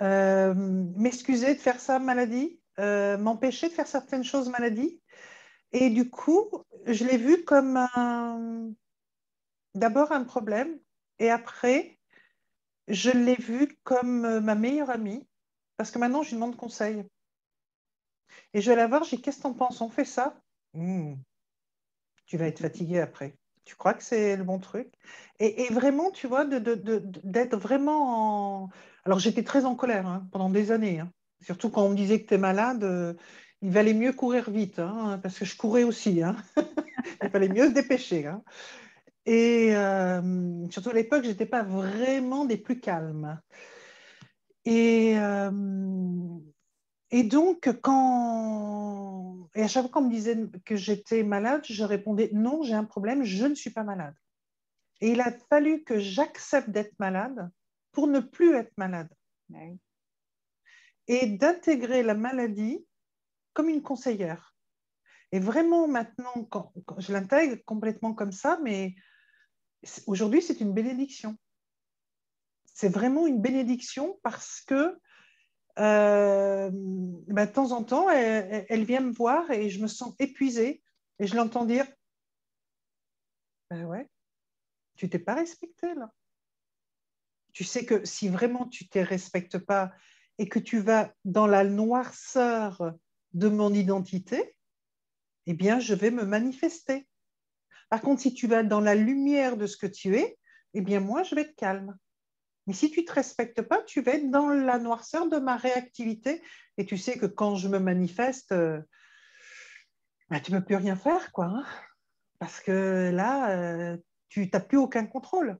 [0.00, 5.00] euh, m'excuser de faire ça maladie, euh, m'empêcher de faire certaines choses maladie.
[5.72, 6.48] Et du coup,
[6.86, 7.80] je l'ai vu comme
[9.74, 10.78] d'abord un problème
[11.18, 11.98] et après,
[12.86, 15.26] je l'ai vu comme ma meilleure amie
[15.78, 17.02] parce que maintenant, je lui demande conseil.
[18.52, 19.80] Et je vais la voir, dis Qu'est-ce que tu en penses?
[19.80, 20.38] On fait ça?
[20.74, 21.14] Hmm.
[22.26, 23.34] Tu vas être fatigué après
[23.68, 24.88] tu crois que c'est le bon truc?
[25.40, 28.68] Et, vraiment, tu vois, d'être vraiment en...
[29.04, 31.12] Alors, j'étais très en colère hein, pendant des années, hein.
[31.42, 32.82] surtout quand on me disait que tu es malade.
[32.82, 33.12] Euh,
[33.60, 36.22] il valait mieux courir vite, hein, parce que je courais aussi.
[37.22, 38.30] il fallait mieux se dépêcher.
[39.26, 43.38] Et euh, surtout à l'époque, je n'étais pas vraiment des plus calmes.
[44.64, 46.38] Et, euh,
[47.10, 49.48] et donc, quand.
[49.54, 52.84] Et à chaque fois qu'on me disait que j'étais malade, je répondais non, j'ai un
[52.84, 54.14] problème, je ne suis pas malade.
[55.00, 57.50] Et il a fallu que j'accepte d'être malade
[57.92, 59.08] pour ne plus être malade.
[61.06, 62.84] Et d'intégrer la maladie
[63.54, 64.54] comme une conseillère.
[65.32, 68.94] Et vraiment, maintenant, quand, je l'intègre complètement comme ça, mais
[70.06, 71.36] aujourd'hui, c'est une bénédiction.
[72.78, 74.96] C'est vraiment une bénédiction parce que
[75.80, 80.80] euh, ben, de temps en temps, elle, vient me voir et je me sens épuisée
[81.18, 81.88] et je l'entends dire
[83.68, 84.08] Ben ouais,
[84.94, 86.12] tu t'es pas respectée là.
[87.52, 89.90] Tu sais que si vraiment tu ne te respectes pas
[90.38, 92.94] et que tu vas dans la noirceur
[93.32, 94.56] de mon identité,
[95.46, 97.08] eh bien, je vais me manifester.
[97.90, 100.38] Par contre, si tu vas dans la lumière de ce que tu es,
[100.74, 101.98] eh bien, moi, je vais être calme.
[102.68, 105.56] Mais si tu ne te respectes pas, tu vas être dans la noirceur de ma
[105.56, 106.42] réactivité.
[106.76, 108.78] Et tu sais que quand je me manifeste, euh,
[110.28, 111.46] bah, tu ne peux plus rien faire, quoi.
[111.46, 111.64] Hein.
[112.38, 113.96] parce que là, euh,
[114.28, 115.56] tu n'as plus aucun contrôle.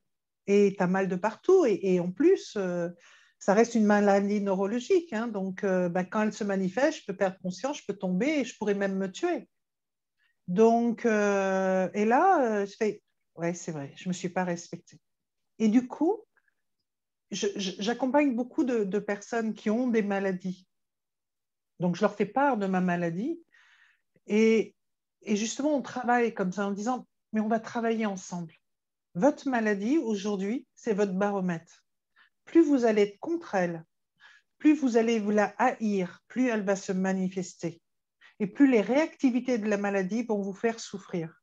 [0.47, 1.65] Et tu as mal de partout.
[1.67, 2.91] Et, en plus, euh,
[3.39, 5.15] ça reste une maladie neurologique.
[5.15, 5.29] Hein.
[5.29, 8.55] donc, bah, quand elle se manifeste, je peux perdre conscience, je peux tomber et je
[8.59, 9.49] pourrais même me tuer.
[10.47, 13.03] Donc, et là, je fais,
[13.35, 15.01] ouais, c'est vrai, je ne me suis pas respectée.
[15.59, 16.28] Et du coup,
[17.31, 20.67] j'accompagne beaucoup de, personnes qui ont des maladies.
[21.81, 23.41] Donc, je leur fais part de ma maladie.
[24.27, 24.75] Et,
[25.27, 28.55] justement, on travaille comme ça en disant, mais on va travailler ensemble.
[29.15, 31.85] Votre maladie, aujourd'hui, c'est votre baromètre.
[32.45, 33.85] Plus vous allez être contre elle,
[34.59, 37.81] plus vous allez vous la haïr, plus elle va se manifester.
[38.41, 41.43] Et plus les réactivités de la maladie vont vous faire souffrir.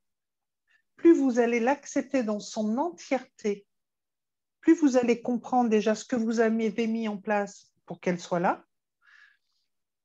[0.96, 3.66] Plus vous allez l'accepter dans son entièreté
[4.66, 8.40] plus vous allez comprendre déjà ce que vous avez mis en place pour qu'elle soit
[8.40, 8.64] là,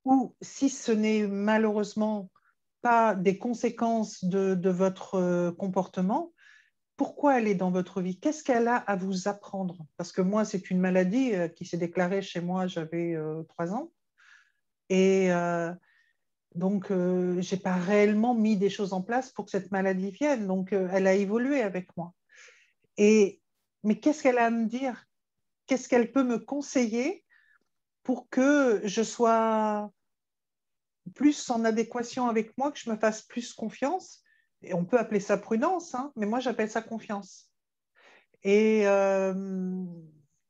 [0.05, 2.29] ou si ce n'est malheureusement
[2.83, 6.31] pas des conséquences de, votre euh, comportement,
[6.95, 8.19] pourquoi elle est dans votre vie?
[8.19, 9.79] Qu'est-ce qu'elle a à vous apprendre?
[9.97, 13.73] Parce que moi, c'est une maladie euh, qui s'est déclarée chez moi, j'avais euh, trois
[13.73, 13.91] ans.
[14.89, 15.29] Et
[16.53, 20.45] donc, je n'ai pas réellement mis des choses en place pour que cette maladie vienne.
[20.45, 22.13] Donc, elle a évolué avec moi.
[22.97, 23.40] Et
[23.83, 25.05] mais qu'est-ce qu'elle a à me dire?
[25.67, 27.23] Qu'est-ce qu'elle peut me conseiller
[28.03, 29.91] pour que je sois
[31.15, 34.23] plus en adéquation avec moi, que je me fasse plus confiance?
[34.63, 37.51] Et on peut appeler ça prudence, hein, mais moi j'appelle ça confiance.
[38.43, 39.85] Et, euh,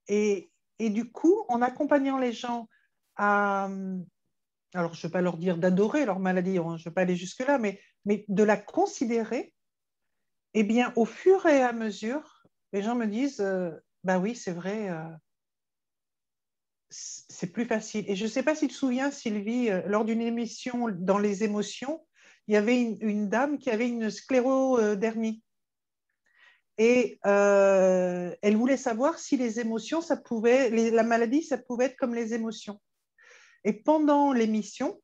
[0.07, 2.67] et, et, du coup, en accompagnant les gens
[3.15, 3.69] à,
[4.73, 7.01] alors je ne vais pas leur dire d'adorer leur maladie, hein, je ne vais pas
[7.01, 9.53] aller jusque-là, mais, mais de la considérer,
[10.53, 12.30] eh bien, au fur et à mesure,
[12.73, 13.71] les gens me disent, euh,
[14.03, 15.09] bah oui, c'est vrai, euh,
[16.89, 18.05] c'est plus facile.
[18.07, 21.17] Et je ne sais pas si tu te souviens, Sylvie, euh, lors d'une émission dans
[21.17, 22.05] les émotions,
[22.47, 25.43] il y avait une, dame qui avait une sclérodermie.
[26.77, 32.81] Et elle voulait savoir si les émotions, la maladie, ça pouvait être comme les émotions.
[33.63, 34.99] Et pendant l'émission,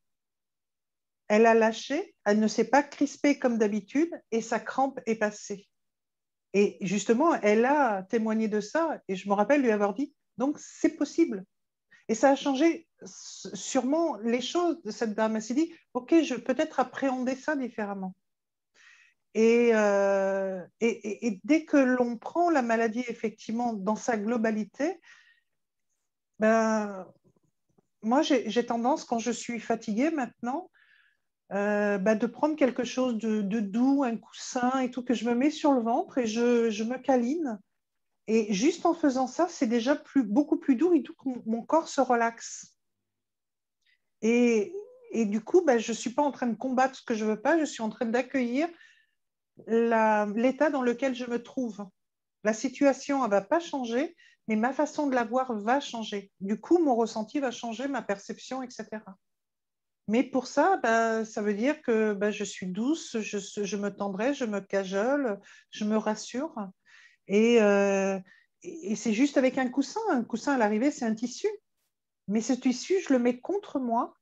[1.28, 5.68] elle a lâché, elle ne s'est pas crispée comme d'habitude et sa crampe est passée.
[6.60, 10.58] Et justement, elle a témoigné de ça et je me rappelle lui avoir dit, donc
[10.58, 11.46] c'est possible.
[12.08, 15.36] Et ça a changé sûrement les choses de cette dame.
[15.36, 18.16] Elle s'est dit, OK, je peux peut-être appréhender ça différemment.
[19.36, 25.00] Et, euh, et, dès que l'on prend la maladie effectivement dans sa globalité,
[26.40, 27.06] ben,
[28.02, 30.72] moi j'ai tendance, quand je suis fatiguée maintenant,
[31.54, 35.36] euh, bah, de prendre quelque chose de, doux, un coussin et tout, que je me
[35.36, 37.60] mets sur le ventre et je, me câline.
[38.28, 42.02] Et juste en faisant ça, c'est déjà beaucoup plus doux et tout mon corps se
[42.02, 42.78] relaxe.
[44.22, 44.74] Et,
[45.12, 47.24] et du coup, bah, je ne suis pas en train de combattre ce que je
[47.24, 48.68] ne veux pas, je suis en train d'accueillir
[49.68, 51.88] l'état dans lequel je me trouve.
[52.44, 54.16] La situation, ne va pas changer,
[54.48, 56.32] mais ma façon de la voir va changer.
[56.40, 58.86] Du coup, mon ressenti va changer, ma perception, etc.
[60.08, 64.34] Mais pour ça, bah, ça veut dire que bah, je suis douce, je, me tendrai,
[64.34, 65.40] je me cajole,
[65.70, 66.56] je me rassure.
[67.30, 68.20] Euh,
[68.64, 70.00] et, c'est juste avec un coussin.
[70.10, 71.48] Un coussin à l'arrivée, c'est un tissu.
[72.30, 74.16] Mais ce tissu, je le mets contre moi.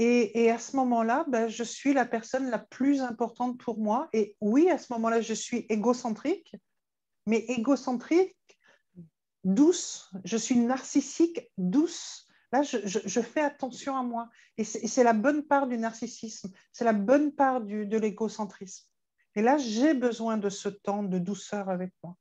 [0.00, 4.08] Et, à ce moment-là, bah, je suis la personne la plus importante pour moi.
[4.12, 6.54] Et oui, à ce moment-là, je suis égocentrique,
[7.26, 8.36] mais égocentrique
[9.42, 10.12] douce.
[10.24, 14.28] Je suis narcissique douce Là, je, fais attention à moi.
[14.56, 18.86] Et c'est la bonne part du narcissisme, c'est la bonne part de l'égocentrisme.
[19.36, 22.16] Et là, j'ai besoin de ce temps de douceur avec moi.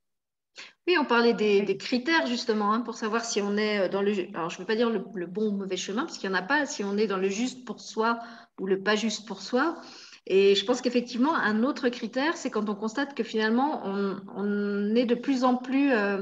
[0.88, 4.14] Oui, on parlait des, critères justement hein, pour savoir si on est dans le.
[4.34, 6.40] Alors, je ne veux pas dire le, bon ou mauvais chemin, parce qu'il n'y en
[6.40, 8.20] a pas, si on est dans le juste pour soi
[8.60, 9.80] ou le pas juste pour soi.
[10.26, 15.06] Et je pense qu'effectivement, un autre critère, c'est quand on constate que finalement, on, est
[15.06, 16.22] de plus en plus euh,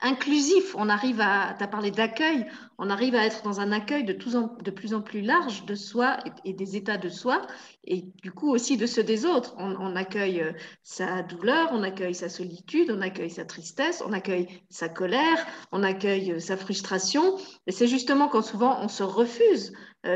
[0.00, 0.74] inclusif.
[0.76, 2.46] On arrive à, tu parlé d'accueil,
[2.78, 6.18] on arrive à être dans un accueil de, de plus en plus large de soi
[6.44, 7.46] et, des états de soi,
[7.84, 9.54] et du coup aussi de ceux des autres.
[9.58, 14.48] On, accueille euh, sa douleur, on accueille sa solitude, on accueille sa tristesse, on accueille
[14.68, 17.38] sa colère, on accueille euh, sa frustration.
[17.66, 19.72] Et c'est justement quand souvent on se refuse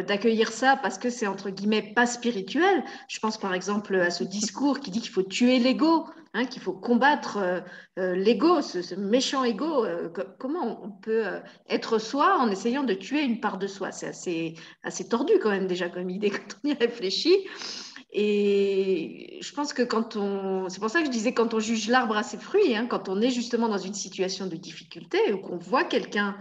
[0.07, 2.85] d'accueillir ça parce que c'est entre guillemets pas spirituel.
[3.09, 6.07] Je pense par exemple à ce discours qui dit qu'il faut tuer l'ego.
[6.33, 7.61] Hein, qu'il faut combattre euh,
[7.99, 9.85] euh, l'ego, ce, méchant ego.
[9.85, 11.25] Euh, comment on peut
[11.69, 13.91] être soi en essayant de tuer une part de soi?
[13.91, 17.37] C'est assez, assez tordu quand même déjà comme idée quand on y réfléchit.
[18.13, 21.89] Et je pense que quand on, c'est pour ça que je disais quand on juge
[21.89, 25.39] l'arbre à ses fruits, hein, quand on est justement dans une situation de difficulté ou
[25.39, 26.37] qu'on voit quelqu'un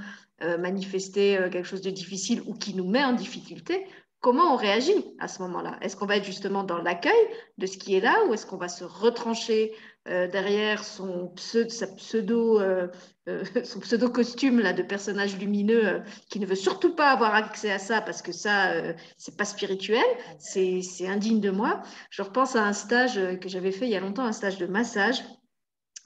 [0.60, 3.86] manifester quelque chose de difficile ou qui nous met en difficulté,
[4.22, 5.78] comment on réagit à ce moment-là?
[5.82, 7.14] Est-ce qu'on va être justement dans l'accueil
[7.58, 9.74] de ce qui est là ou est-ce qu'on va se retrancher
[10.08, 12.88] euh, derrière son pseudo, euh,
[13.28, 17.72] euh, son pseudo costume là, de personnage lumineux qui ne veut surtout pas avoir accès
[17.72, 18.74] à ça parce que ça,
[19.18, 20.06] c'est pas spirituel,
[20.40, 21.82] c'est indigne de moi?
[22.10, 24.66] Je repense à un stage que j'avais fait il y a longtemps, un stage de
[24.66, 25.24] massage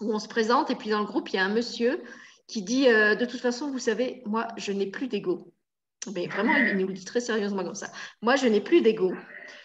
[0.01, 2.01] où on se présente et puis dans le groupe, il y a un monsieur
[2.47, 5.53] qui dit De toute façon, vous savez, moi, je n'ai plus d'ego.
[6.13, 7.87] Mais vraiment, il nous dit très sérieusement comme ça.
[8.21, 9.13] Moi, je n'ai plus d'ego.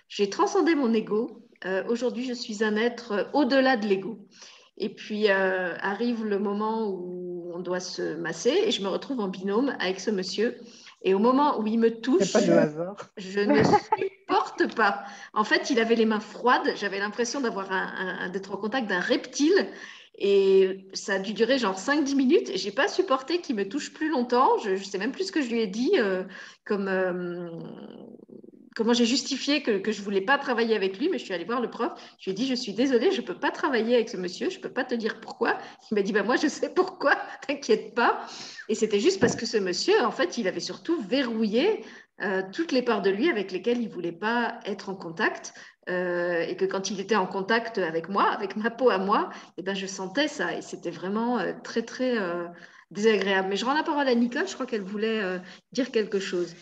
[0.08, 1.42] J'ai transcendé mon ego.
[1.64, 4.18] Euh, aujourd'hui, je suis un être euh, au-delà de l'ego.
[4.76, 9.18] Et puis euh, arrive le moment où on doit se masser et je me retrouve
[9.18, 10.56] en binôme avec ce monsieur.
[11.02, 12.40] Et au moment où il me touche, pas
[13.16, 13.62] je ne
[13.98, 15.04] supporte pas.
[15.32, 16.74] En fait, il avait les mains froides.
[16.76, 19.68] J'avais l'impression d'avoir un, d'être en contact d'un reptile.
[20.20, 22.50] Et ça a dû durer genre 5-10 minutes.
[22.56, 24.58] J'ai pas supporté qu'il me touche plus longtemps.
[24.58, 26.24] Je ne sais même plus ce que je lui ai dit, euh,
[26.64, 27.48] comme euh,
[28.74, 31.08] comment j'ai justifié que, je voulais pas travailler avec lui.
[31.08, 31.92] Mais je suis allée voir le prof.
[32.18, 34.50] Je lui ai dit, je suis désolée, je peux pas travailler avec ce monsieur.
[34.50, 35.56] Je peux pas te dire pourquoi.
[35.90, 37.16] Il m'a dit, bah moi je sais pourquoi.
[37.46, 38.26] T'inquiète pas.
[38.68, 41.84] Et c'était juste parce que ce monsieur, en fait, il avait surtout verrouillé
[42.20, 45.54] euh, toutes les parts de lui avec lesquelles il voulait pas être en contact.
[45.88, 49.30] Euh, et que quand il était en contact avec moi, avec ma peau à moi,
[49.56, 52.46] et eh ben, je sentais ça et c'était vraiment euh, très très euh,
[52.90, 53.48] désagréable.
[53.48, 55.40] Mais je rends la parole à Nicole, je crois qu'elle voulait
[55.72, 56.54] dire quelque chose.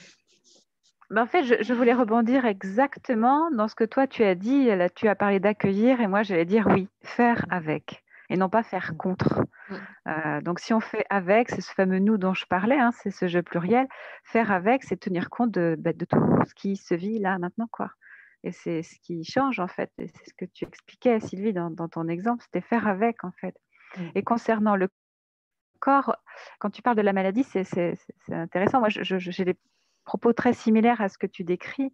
[1.11, 4.67] ben, en fait, je, voulais rebondir exactement dans ce que toi tu as dit.
[4.67, 8.63] Là, tu as parlé d'accueillir et moi j'allais dire oui, faire avec et non pas
[8.63, 9.45] faire contre.
[10.07, 13.11] Euh, donc si on fait avec, c'est ce fameux nous dont je parlais, hein, c'est
[13.11, 13.87] ce jeu pluriel.
[14.25, 17.69] Faire avec, c'est tenir compte de, bah, de, tout ce qui se vit là maintenant.
[17.71, 17.91] quoi.
[18.47, 19.91] Et c'est ce qui change en fait.
[19.99, 23.57] Et c'est ce que tu expliquais, Sylvie, dans, ton exemple, c'était faire avec en fait.
[24.15, 24.89] Et concernant le
[25.81, 26.17] corps,
[26.61, 27.99] quand tu parles de la maladie, c'est
[28.31, 28.79] intéressant.
[28.79, 29.57] Moi, j'ai des
[30.05, 31.93] propos très similaires à ce que tu décris.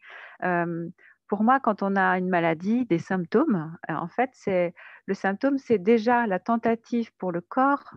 [1.26, 4.74] pour moi, quand on a une maladie, des symptômes, euh, en fait, c'est
[5.06, 7.94] le symptôme, c'est déjà la tentative pour le corps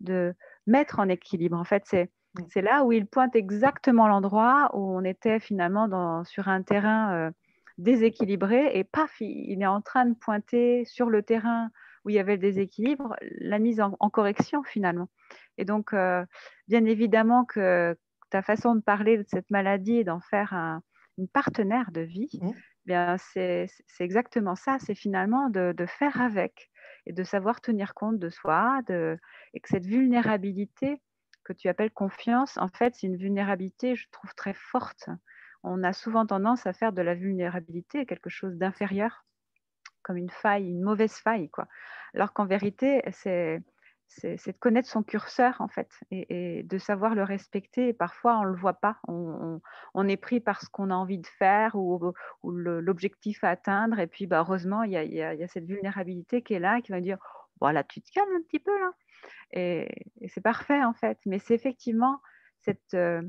[0.00, 0.34] de
[0.66, 1.58] mettre en équilibre.
[1.58, 2.42] En fait, c'est mmh.
[2.48, 7.12] c'est là où il pointe exactement l'endroit où on était finalement dans, sur un terrain
[7.12, 7.30] euh,
[7.78, 11.70] déséquilibré et paf, il, est en train de pointer sur le terrain
[12.04, 15.08] où il y avait le déséquilibre, la mise en, correction finalement.
[15.56, 16.24] Et donc, euh,
[16.66, 17.96] bien évidemment que
[18.30, 20.80] ta façon de parler de cette maladie et d'en faire
[21.16, 22.50] une partenaire de vie, mmh.
[22.84, 23.68] bien c'est
[24.00, 24.78] exactement ça.
[24.80, 26.70] C'est finalement de, faire avec
[27.06, 29.18] et de savoir tenir compte de soi, de,
[29.54, 31.00] et que cette vulnérabilité
[31.44, 35.08] que tu appelles confiance, en fait, c'est une vulnérabilité, je trouve, très forte.
[35.70, 39.26] On a souvent tendance à faire de la vulnérabilité quelque chose d'inférieur,
[40.02, 41.68] comme une faille, une mauvaise faille, quoi.
[42.14, 43.62] Alors qu'en vérité, c'est
[44.24, 47.88] de connaître son curseur en fait et, de savoir le respecter.
[47.88, 48.98] Et parfois, on ne le voit pas.
[49.08, 53.98] On, est pris par ce qu'on a envie de faire ou, l'objectif à atteindre.
[53.98, 57.18] Et puis, bah, heureusement, il y, a, cette vulnérabilité qui est là, qui va dire
[57.60, 58.92] voilà, tu te calmes un petit peu là.
[59.52, 61.18] Et, c'est parfait en fait.
[61.26, 62.22] Mais c'est effectivement
[62.62, 63.20] cette euh,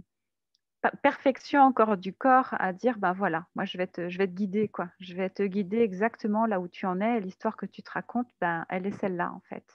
[1.02, 4.34] perfection encore du corps à dire ben voilà, moi je vais te, je vais te
[4.34, 4.90] guider quoi.
[5.00, 7.20] Je vais te guider exactement là où tu en es.
[7.20, 9.66] L'histoire que tu te racontes, ben, elle est celle-là en fait.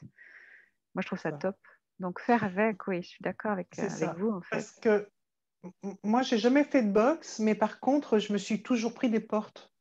[0.95, 1.57] Moi, je trouve ça, top.
[1.99, 4.31] Donc, faire avec, oui, je suis d'accord avec, avec vous.
[4.31, 4.57] En fait.
[4.57, 5.09] Parce que
[6.03, 9.21] moi, j'ai jamais fait de boxe, mais par contre, je me suis toujours pris des
[9.21, 9.73] portes.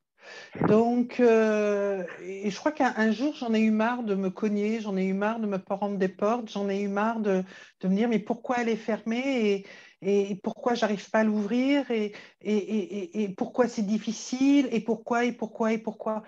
[0.67, 4.95] Donc, euh, et je crois qu'un jour, j'en ai eu marre de me cogner, j'en
[4.95, 7.43] ai eu marre de me prendre des portes, j'en ai eu marre de,
[7.81, 9.65] de, me dire, mais pourquoi elle est fermée et,
[10.05, 15.31] et pourquoi j'arrive pas à l'ouvrir et, et, et, pourquoi c'est difficile et pourquoi et
[15.31, 16.23] pourquoi et pourquoi?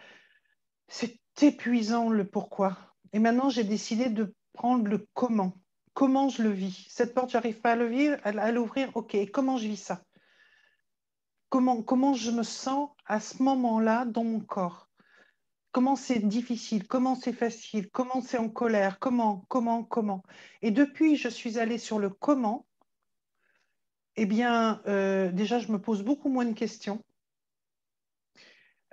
[0.88, 2.78] C'est épuisant le pourquoi.
[3.13, 5.53] Et maintenant, j'ai décidé de prendre le comment.
[5.93, 6.88] Comment je le vis?
[6.89, 8.91] Cette porte, j'arrive pas à l'ouvrir.
[8.95, 10.03] Ok, comment je vis ça?
[11.49, 14.89] Comment, comment je me sens à ce moment-là dans mon corps?
[15.71, 16.88] Comment c'est difficile?
[16.88, 17.89] Comment c'est facile?
[17.91, 18.99] Comment c'est en colère?
[18.99, 20.23] Comment Comment Comment?
[20.61, 22.65] Et depuis, je suis allée sur le comment.
[24.18, 27.03] Eh bien, euh, déjà, je me pose beaucoup moins de questions.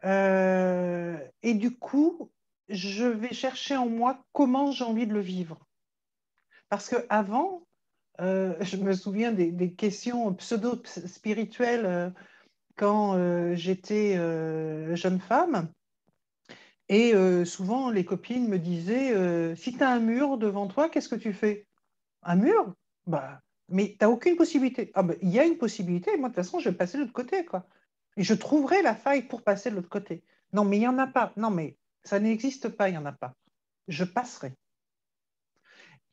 [0.05, 2.31] Euh, et du coup,
[2.69, 5.65] je vais chercher en moi comment j'ai envie de le vivre.
[6.69, 7.67] Parce qu'avant,
[8.21, 12.11] euh, je me souviens des, questions pseudo-spirituelles euh,
[12.77, 13.17] quand
[13.55, 14.17] j'étais
[14.97, 15.69] jeune femme.
[16.89, 17.13] Et
[17.45, 21.35] souvent, les copines me disaient, si tu as un mur devant toi, qu'est-ce que tu
[21.35, 21.67] fais?
[22.23, 22.75] Un mur?
[23.07, 24.91] Bah, Mais tu n'as aucune possibilité.
[24.95, 27.03] Ah, bah, il y a une possibilité, moi de toute façon, je vais passer de
[27.03, 27.45] l'autre côté.
[27.45, 27.67] Quoi.
[28.17, 30.23] Et je trouverai la faille pour passer de l'autre côté.
[30.53, 31.33] Non, mais il n'y en a pas.
[31.37, 33.35] Non, mais ça n'existe pas, il n'y en a pas.
[33.89, 34.55] Je passerai.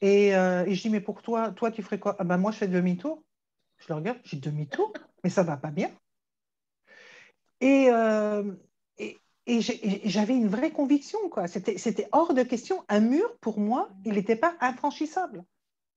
[0.03, 2.15] Euh, et, je dis, mais pour toi, toi, tu ferais quoi?
[2.19, 3.23] Ah ben, Moi, je fais demi-tour.
[3.77, 4.93] Je le regarde, j'ai demi-tour,
[5.23, 5.91] mais ça ne va pas bien.
[7.61, 8.53] Et, euh,
[8.97, 9.17] et,
[10.05, 11.19] j'avais une vraie conviction.
[11.47, 12.83] C'était hors de question.
[12.87, 15.43] Un mur, pour moi, il n'était pas infranchissable.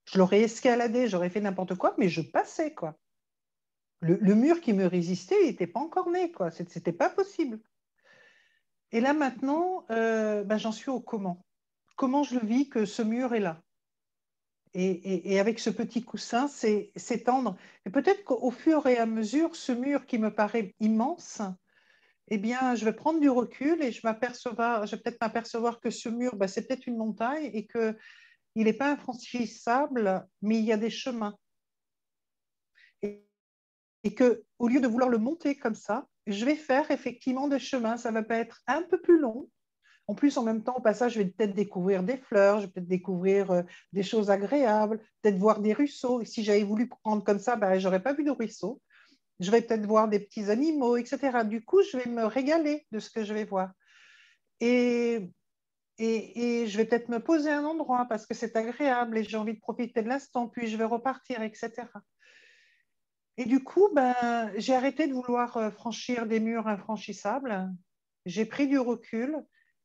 [0.05, 2.75] Je l'aurais escaladé, j'aurais fait n'importe quoi, mais je passais.
[2.75, 2.99] quoi.
[4.01, 6.33] Le, mur qui me résistait, n'était pas encore né.
[6.51, 7.61] Ce n'était pas possible.
[8.91, 11.45] Et là maintenant, euh, ben, j'en suis au comment.
[11.97, 13.63] Comment je le vis que ce mur est là
[14.75, 17.59] et, avec ce petit coussin, c'est s'étendre.
[17.85, 21.43] Et peut-être qu'au fur et à mesure, ce mur qui me paraît immense,
[22.29, 26.37] eh bien, je vais prendre du recul et je, vais peut-être m'apercevoir que ce mur,
[26.37, 27.67] ben, c'est peut-être une montagne et
[28.53, 31.37] qu'il n'est pas infranchissable, mais il y a des chemins.
[33.03, 33.25] Et,
[34.05, 37.97] et qu'au lieu de vouloir le monter comme ça, je vais faire effectivement des chemins.
[37.97, 39.49] Ça va pas être un peu plus long.
[40.09, 42.73] En plus, en même temps, au passage, je vais peut-être découvrir des fleurs, je vais
[42.73, 46.25] peut-être découvrir euh, des choses agréables, peut-être voir des ruisseaux.
[46.25, 48.81] Si j'avais voulu prendre comme ça, ben, je n'aurais pas vu de ruisseau.
[49.41, 51.45] Je vais peut-être voir des petits animaux, etc.
[51.45, 53.71] Du coup, je vais me régaler de ce que je vais voir.
[54.61, 55.31] Et,
[56.05, 59.55] et, je vais peut-être me poser un endroit parce que c'est agréable et j'ai envie
[59.55, 61.71] de profiter de l'instant, puis je vais repartir, etc.
[63.37, 67.71] Et du coup, ben, j'ai arrêté de vouloir euh, franchir des murs infranchissables.
[68.27, 69.37] J'ai pris du recul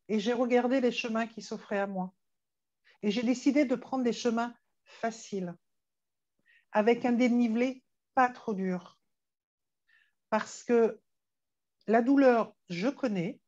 [0.10, 2.14] et j'ai regardé les chemins qui s'offraient à moi.
[3.04, 4.56] Et j'ai décidé de prendre des chemins
[4.86, 5.56] faciles,
[6.72, 7.84] avec un dénivelé
[8.16, 9.00] pas trop dur.
[10.30, 11.00] parce que
[11.86, 13.40] la douleur, je connais,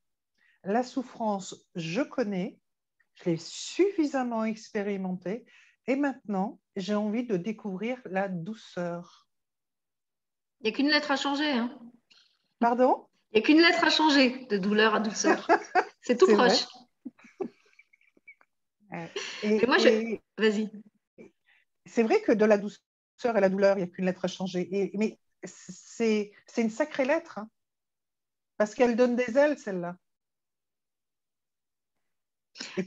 [0.63, 2.59] la souffrance, je connais,
[3.20, 5.45] je l'ai suffisamment expérimenté
[5.88, 9.28] et maintenant, j'ai envie de découvrir la douceur.
[10.59, 11.49] Il n'y a qu'une lettre à changer.
[11.49, 11.80] Hein.
[12.59, 13.07] Pardon?
[13.32, 15.47] Il n'y a qu'une lettre à changer de douleur à douceur.
[16.01, 16.65] C'est tout proche.
[19.43, 20.17] Et, moi, je...
[20.38, 20.70] Vas-y.
[21.86, 24.28] C'est vrai que de la douceur et la douleur, il n'y a qu'une lettre à
[24.28, 24.67] changer.
[24.72, 27.39] Et, mais c'est une sacrée lettre.
[27.39, 27.49] Hein.
[28.57, 29.95] parce qu'elle donne des ailes, celle-là.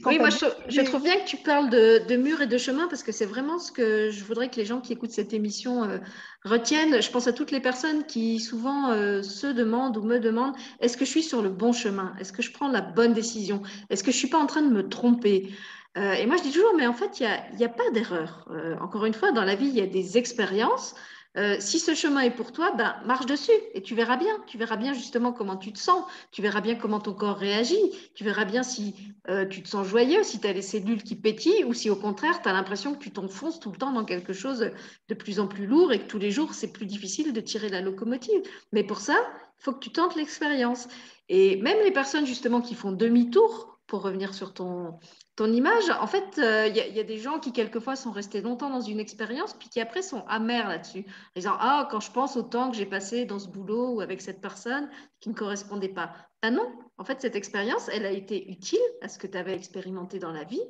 [0.05, 3.03] Oui, moi je, trouve bien que tu parles de, de murs et de chemin parce
[3.03, 5.97] que c'est vraiment ce que je voudrais que les gens qui écoutent cette émission euh,
[6.43, 7.01] retiennent.
[7.01, 10.97] Je pense à toutes les personnes qui souvent euh, se demandent ou me demandent est-ce
[10.97, 12.13] que je suis sur le bon chemin?
[12.19, 13.61] Est-ce que je prends la bonne décision?
[13.89, 15.49] Est-ce que je ne suis pas en train de me tromper?
[15.97, 18.47] Euh, Et moi je dis toujours mais en fait il n'y a, a, pas d'erreur.
[18.81, 20.95] encore une fois, dans la vie il y a des expériences.
[21.35, 24.33] Euh, si ce chemin est pour toi, ben, marche dessus et tu verras bien.
[24.47, 26.03] Tu verras bien justement comment tu te sens.
[26.31, 27.91] Tu verras bien comment ton corps réagit.
[28.15, 28.95] Tu verras bien si
[29.29, 31.95] euh, tu te sens joyeux, si tu as les cellules qui pétillent ou si au
[31.95, 34.71] contraire, tu as l'impression que tu t'enfonces tout le temps dans quelque chose
[35.07, 37.69] de plus en plus lourd et que tous les jours, c'est plus difficile de tirer
[37.69, 38.41] la locomotive.
[38.71, 39.15] Mais pour ça,
[39.59, 40.87] il faut que tu tentes l'expérience.
[41.29, 44.99] Et même les personnes justement qui font demi-tour, pour revenir sur ton,
[45.35, 48.69] ton image, en fait, il euh, y, a des gens qui, quelquefois, sont restés longtemps
[48.69, 52.37] dans une expérience, puis qui, après, sont amers là-dessus, en disant Ah, quand je pense
[52.37, 55.89] au temps que j'ai passé dans ce boulot ou avec cette personne qui ne correspondait
[55.89, 56.13] pas.
[56.43, 59.55] Ah non, en fait, cette expérience, elle a été utile à ce que tu avais
[59.55, 60.61] expérimenté dans la vie.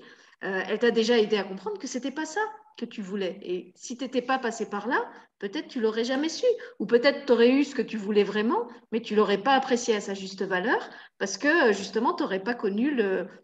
[0.44, 2.42] Euh, elle t'a déjà aidé à comprendre que c'était pas ça
[2.78, 3.40] que tu voulais.
[3.42, 5.04] Et si tu n'étais pas passé par là,
[5.44, 6.46] peut-être tu l'aurais jamais su.
[6.80, 9.94] Ou peut-être tu aurais eu ce que tu voulais vraiment, mais tu l'aurais pas apprécié
[9.94, 10.90] à sa juste valeur
[11.20, 12.98] parce que justement, tu n'aurais pas connu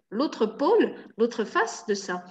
[0.09, 2.23] l'autre pôle, l'autre face de ça.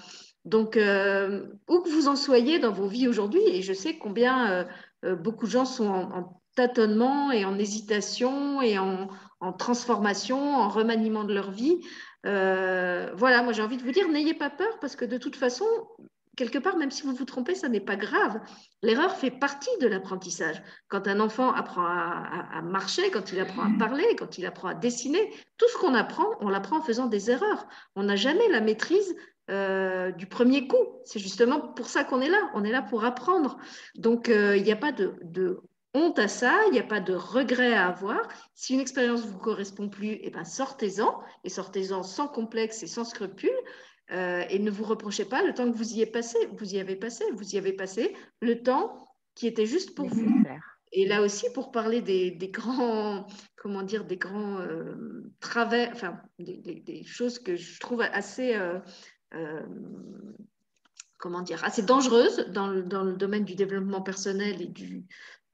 [0.47, 4.51] Donc, euh, où que vous en soyez dans vos vies aujourd'hui, et je sais combien
[4.51, 4.64] euh,
[5.05, 9.09] euh, beaucoup de gens sont en, tâtonnement et en hésitation et en,
[9.59, 11.79] transformation, en remaniement de leur vie.
[12.25, 15.66] voilà, moi j'ai envie de vous dire, n'ayez pas peur parce que de toute façon,
[16.39, 18.41] quelque part, même si vous vous trompez, ça n'est pas grave.
[18.82, 20.62] L'erreur fait partie de l'apprentissage.
[20.86, 24.74] Quand un enfant apprend à, marcher, quand il apprend à parler, quand il apprend à
[24.74, 27.66] dessiner, tout ce qu'on apprend, on l'apprend en faisant des erreurs.
[27.97, 29.16] On n'a jamais la maîtrise
[29.51, 31.01] euh, du premier coup.
[31.05, 32.51] C'est justement pour ça qu'on est là.
[32.55, 33.59] On est là pour apprendre.
[33.97, 35.61] Donc, euh, il n'y a pas de,
[35.93, 38.28] honte à ça, il n'y a pas de regret à avoir.
[38.55, 42.86] Si une expérience ne vous correspond plus, eh ben, sortez-en, et sortez-en sans complexe et
[42.86, 43.51] sans scrupule.
[44.11, 46.79] Euh, et ne vous reprochez pas le temps que vous y, avez passé, vous y
[46.79, 50.27] avez passé, vous y avez passé le temps qui était juste pour vous.
[50.93, 57.03] Et là aussi, pour parler des, grands, comment dire, des grands euh, travers, enfin, des,
[57.05, 59.61] choses que je trouve assez, euh,
[61.19, 65.05] comment dire, assez dangereuses dans dans le, domaine du développement personnel et du,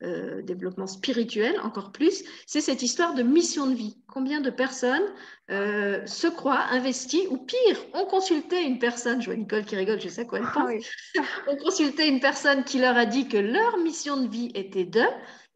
[0.02, 3.96] euh, développement spirituel encore plus, c'est cette histoire de mission de vie.
[4.08, 5.04] Combien de personnes
[5.50, 10.00] euh, se croient investies, ou pire, ont consulté une personne, je vois Nicole qui rigole,
[10.00, 10.84] je sais quoi elle ah pense,
[11.48, 15.02] ont consulté une personne qui leur a dit que leur mission de vie était d'eux,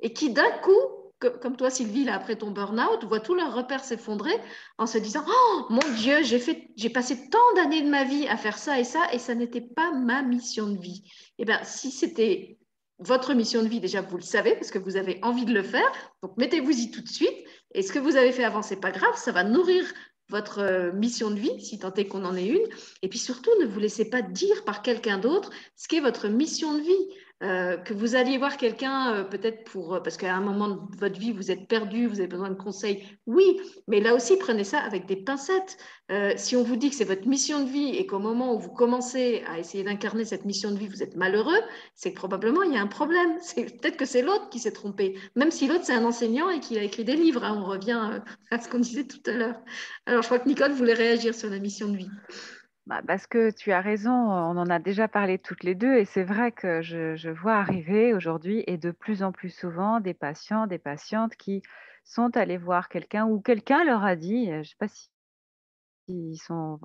[0.00, 0.80] et qui d'un coup,
[1.40, 4.34] comme toi Sylvie, là, après ton burn-out, voit tous leurs repères s'effondrer
[4.78, 8.28] en se disant Oh mon Dieu, j'ai, fait, j'ai passé tant d'années de ma vie
[8.28, 11.02] à faire ça et ça, et ça n'était pas ma mission de vie.
[11.38, 12.58] Eh bien, si c'était
[12.98, 15.62] votre mission de vie, déjà, vous le savez parce que vous avez envie de le
[15.62, 15.90] faire.
[16.22, 17.44] Donc, mettez-vous-y tout de suite.
[17.74, 19.84] Et ce que vous avez fait avant, c'est pas grave, ça va nourrir
[20.28, 22.66] votre euh, mission de vie, si tant est qu'on en ait une.
[23.02, 26.74] Et puis surtout, ne vous laissez pas dire par quelqu'un d'autre ce qu'est votre mission
[26.74, 27.08] de vie.
[27.44, 30.96] Euh, que vous alliez voir quelqu'un euh, peut-être pour euh, parce qu'à un moment de
[30.96, 34.64] votre vie vous êtes perdu, vous avez besoin de conseils, oui, mais là aussi prenez
[34.64, 35.78] ça avec des pincettes.
[36.36, 38.72] si on vous dit que c'est votre mission de vie et qu'au moment où vous
[38.72, 41.60] commencez à essayer d'incarner cette mission de vie, vous êtes malheureux,
[41.94, 43.36] c'est que probablement il y a un problème.
[43.40, 46.60] C'est peut-être que c'est l'autre qui s'est trompé, même si l'autre c'est un enseignant et
[46.60, 47.44] qu'il a écrit des livres.
[47.44, 47.62] Hein.
[47.62, 48.20] on revient
[48.50, 49.60] à ce qu'on disait tout à l'heure.
[50.06, 52.10] Alors je crois que Nicole voulait réagir sur la mission de vie.
[52.88, 56.06] Bah, parce que tu as raison, on en a déjà parlé toutes les deux et
[56.06, 60.66] c'est vrai que je, vois arriver aujourd'hui et de plus en plus souvent des patients,
[60.66, 61.60] des patientes qui
[62.04, 65.10] sont allés voir quelqu'un ou quelqu'un leur a dit, je ne sais pas si
[66.06, 66.80] ils sont,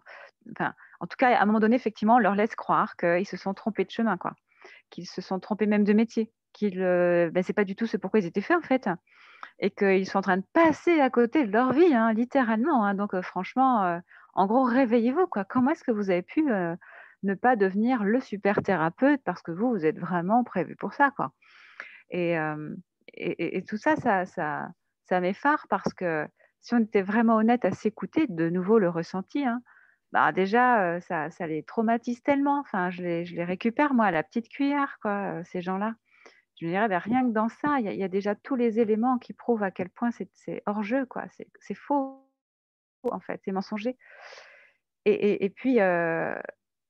[0.51, 3.37] enfin, en tout cas, à un moment donné, effectivement, on leur laisse croire qu'ils se
[3.37, 4.33] sont trompés de chemin, quoi,
[4.89, 7.95] qu'ils se sont trompés même de métier, qu'ils, euh, ben, c'est pas du tout ce
[7.95, 8.89] pourquoi ils étaient faits en fait,
[9.59, 12.83] et qu'ils sont en train de passer à côté de leur vie, hein, littéralement.
[12.83, 12.93] Hein.
[12.93, 13.83] donc, euh, franchement.
[13.85, 13.99] Euh,
[14.33, 15.27] en gros, réveillez-vous.
[15.27, 15.43] Quoi.
[15.45, 19.69] Comment est-ce que vous avez pu ne pas devenir le super thérapeute parce que vous,
[19.69, 21.31] vous êtes vraiment prévu pour ça quoi.
[22.09, 22.35] Et,
[23.15, 24.67] et, tout ça, ça, ça,
[25.05, 26.27] ça m'effare parce que
[26.61, 29.61] si on était vraiment honnête à s'écouter, de nouveau le ressenti, hein,
[30.13, 32.59] bah déjà, ça, ça, les traumatise tellement.
[32.59, 35.95] Enfin, je les, récupère, moi, à la petite cuillère, quoi, ces gens-là.
[36.59, 39.17] je me dirais, ben, rien que dans ça, il y, a déjà tous les éléments
[39.17, 41.25] qui prouvent à quel point c'est hors jeu, quoi.
[41.59, 42.29] C'est faux,
[43.11, 43.97] en fait, c'est mensonger.
[45.05, 46.35] Et, puis, euh,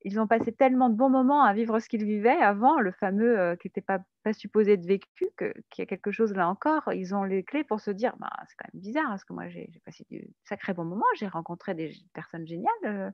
[0.04, 3.40] ils ont passé tellement de bons moments à vivre ce qu'ils vivaient avant, le fameux
[3.40, 6.94] euh, qui n'était pas, pas supposé être vécu, qu'il y a quelque chose là encore.
[6.94, 9.50] Ils ont les clés pour se dire, bah, c'est quand même bizarre, parce que moi
[9.50, 12.72] j'ai passé de sacrés bons moments, j'ai rencontré des personnes géniales.
[12.86, 13.10] Euh,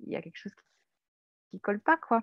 [0.00, 2.22] il y a quelque chose qui ne colle pas, quoi.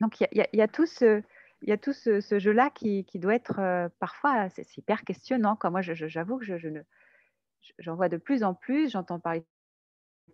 [0.00, 1.20] Donc il y, a, tout ce,
[1.62, 5.58] il y a tout ce, jeu-là qui, doit être parfois, c'est hyper questionnant.
[5.64, 6.68] Moi, j'avoue que je, je
[7.78, 9.44] j'en vois de plus en plus, j'entends parler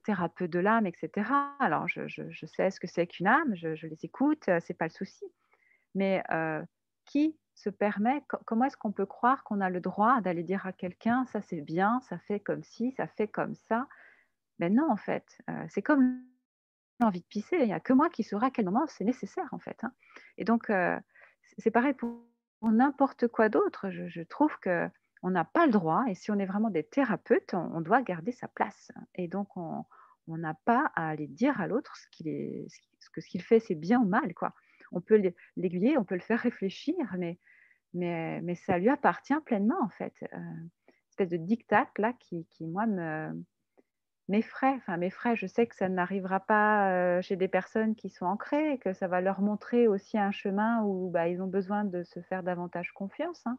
[0.05, 1.31] thérapeute de l'âme, etc.
[1.59, 4.91] Alors, je, sais ce que c'est qu'une âme, je, les écoute, euh, c'est pas le
[4.91, 5.25] souci.
[5.95, 6.63] Mais euh,
[7.07, 10.73] qui se permet, comment est-ce qu'on peut croire qu'on a le droit d'aller dire à
[10.73, 13.87] quelqu'un, ça c'est bien, ça fait comme ci, ça fait comme ça?
[14.59, 16.21] Mais non, en fait, euh, c'est comme
[17.01, 19.49] l'envie de pisser, il n'y a que moi qui saura à quel moment c'est nécessaire,
[19.53, 19.83] en fait.
[19.85, 19.93] Hein.
[20.39, 20.71] Et donc,
[21.59, 22.21] c'est pareil pour,
[22.63, 23.91] n'importe quoi d'autre.
[23.91, 24.89] Je, trouve que
[25.25, 28.31] on n'a pas le droit, et si on est vraiment des thérapeutes, on, doit garder
[28.31, 28.93] sa place.
[29.15, 29.87] Et donc, on
[30.29, 34.01] n'a pas à aller dire à l'autre ce qu'il ce que ce fait, c'est bien
[34.01, 34.35] ou mal.
[34.35, 34.53] Quoi.
[34.93, 37.39] On peut l'aiguiller, on peut le faire réfléchir, mais,
[37.95, 40.13] mais, mais ça lui appartient pleinement, en fait.
[40.35, 40.39] Euh,
[41.09, 43.33] espèce de dictat, là, qui, qui moi, me,
[44.29, 44.75] m'effraie.
[44.77, 48.79] Enfin, m'effraie, je sais que ça n'arrivera pas euh, chez des personnes qui sont ancrées,
[48.79, 52.21] que ça va leur montrer aussi un chemin où bah, ils ont besoin de se
[52.21, 53.43] faire davantage confiance.
[53.47, 53.59] Hein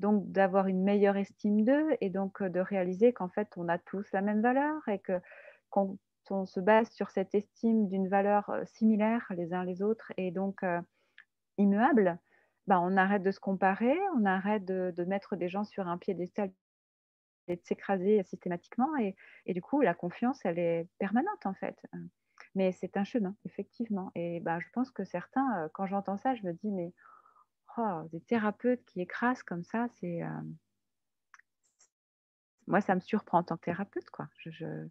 [0.00, 3.78] donc d'avoir une meilleure estime d'eux et donc euh, de réaliser qu'en fait on a
[3.78, 5.20] tous la même valeur et que
[5.68, 5.96] quand
[6.30, 10.30] on se base sur cette estime d'une valeur euh, similaire les uns les autres et
[10.30, 10.80] donc euh,
[11.58, 12.18] immuable,
[12.66, 16.50] bah, on arrête de se comparer, on arrête de, mettre des gens sur un piédestal
[17.48, 21.76] et de s'écraser systématiquement et, et, du coup la confiance elle est permanente en fait.
[22.54, 26.46] Mais c'est un chemin effectivement et bah, je pense que certains quand j'entends ça je
[26.46, 26.92] me dis mais
[27.76, 30.22] Oh, des thérapeutes qui écrasent comme ça, c'est.
[30.22, 30.28] Euh,
[32.66, 34.28] moi, ça me surprend en tant que thérapeute, quoi.
[34.36, 34.86] Je,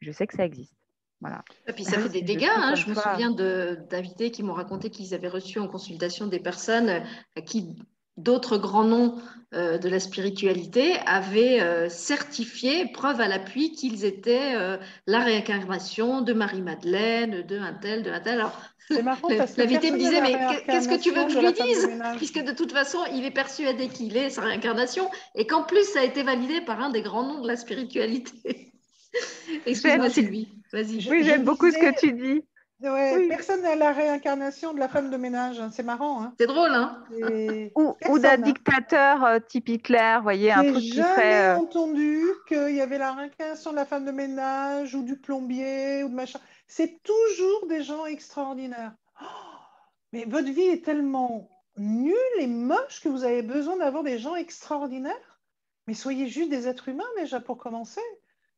[0.00, 0.76] je, sais que ça existe.
[1.20, 1.42] Voilà.
[1.66, 2.50] Et puis ça fait des dégâts.
[2.50, 2.74] Hein.
[2.74, 7.04] Je me souviens d'invités qui m'ont raconté qu'ils avaient reçu en consultation des personnes
[7.36, 7.76] à qui
[8.16, 9.16] d'autres grands noms
[9.54, 16.22] euh, de la spiritualité avaient euh, certifié, preuve à l'appui, qu'ils étaient euh, la réincarnation
[16.22, 18.40] de Marie-Madeleine, de un tel, de un tel.
[18.40, 18.60] Alors,
[18.90, 20.36] l'invité me disait, mais
[20.66, 23.88] qu'est-ce que tu veux que je lui dise Puisque de toute façon, il est persuadé
[23.88, 27.22] qu'il est sa réincarnation et qu'en plus, ça a été validé par un des grands
[27.22, 28.72] noms de la spiritualité.
[29.66, 30.48] Excuse-moi, Sylvie.
[30.72, 31.08] Vas-y.
[31.08, 32.42] Oui, j'aime beaucoup ce que tu dis.
[33.28, 35.60] Personne n'a la réincarnation de la femme de ménage.
[35.60, 35.70] Hein.
[35.72, 36.22] C'est marrant.
[36.22, 36.34] Hein.
[36.38, 37.02] C'est drôle, hein
[37.76, 42.80] Ou, d'un dictateur euh, type Hitler, voyez, un truc qui jamais euh, entendu qu'il y
[42.80, 46.38] avait la réincarnation de la femme de ménage ou du plombier ou de machin.
[46.66, 48.92] C'est toujours des gens extraordinaires.
[49.20, 49.24] Oh,
[50.12, 54.34] mais votre vie est tellement nulle et moche que vous avez besoin d'avoir des gens
[54.34, 55.40] extraordinaires.
[55.86, 58.00] Mais soyez juste des êtres humains déjà pour commencer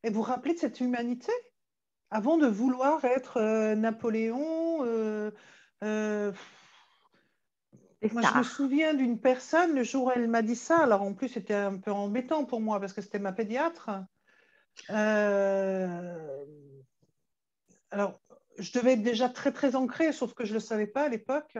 [0.02, 1.32] et vous rappelez de cette humanité
[2.10, 4.84] avant de vouloir être euh, Napoléon.
[4.84, 5.30] Euh,
[5.82, 6.32] euh,
[8.12, 11.12] moi, je me souviens d'une personne, le jour où elle m'a dit ça, alors en
[11.12, 13.90] plus c'était un peu embêtant pour moi parce que c'était ma pédiatre.
[14.88, 16.30] alors,
[18.58, 21.08] je devais être déjà très très ancrée, sauf que je ne le savais pas à
[21.08, 21.58] l'époque.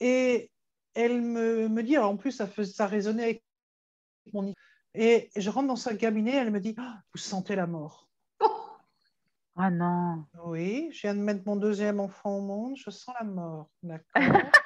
[0.00, 0.50] Et
[0.94, 3.44] elle me, me dit, alors en plus ça, ça résonnait avec
[4.32, 4.54] mon...
[4.94, 8.09] Et je rentre dans sa cabinet, elle me dit, oh, vous sentez la mort.
[9.62, 10.24] Ah non.
[10.46, 13.68] Oui, je viens de mettre mon deuxième enfant au monde, je sens la mort.
[13.82, 14.06] D'accord.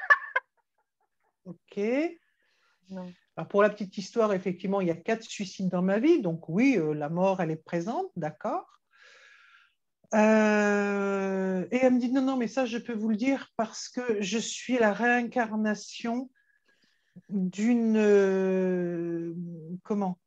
[1.47, 1.81] ok.
[3.37, 6.49] Alors pour la petite histoire, effectivement, il y a quatre suicides dans ma vie, donc
[6.49, 8.81] oui, euh, la mort, elle est présente, d'accord.
[10.15, 13.89] Euh, et elle me dit non, non, mais ça, je peux vous le dire parce
[13.89, 16.31] que je suis la réincarnation
[17.31, 19.35] d'une euh,
[19.83, 20.21] comment?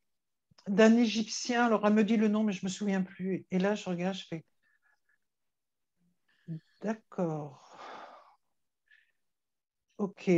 [0.67, 1.67] D'un Égyptien.
[1.67, 3.45] Alors elle me dit le nom, mais je me souviens plus.
[3.49, 4.43] Et là, je regarde, je fais
[6.81, 7.77] D'accord.
[9.97, 10.29] Ok,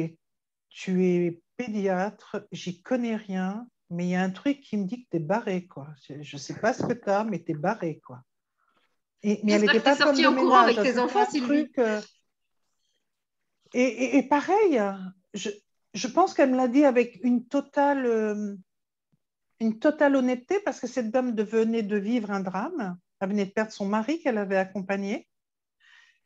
[0.69, 5.03] tu es pédiatre, j'y connais rien, mais il y a un truc qui me dit
[5.03, 5.87] que tu es barré, quoi.
[6.07, 8.23] Je ne sais pas ce que tu as, mais tu es barré, quoi.
[9.21, 11.69] Et, mais elle n'était pas sortie en courant avec tes enfants, Sylvie.
[11.77, 12.01] Euh,
[13.73, 14.81] et, et, pareil,
[15.33, 15.49] je,
[15.93, 18.55] je pense qu'elle me l'a dit avec une totale, euh,
[19.59, 22.97] une totale honnêteté, parce que cette dame venait de vivre un drame.
[23.19, 25.27] Elle venait de perdre son mari qu'elle avait accompagné.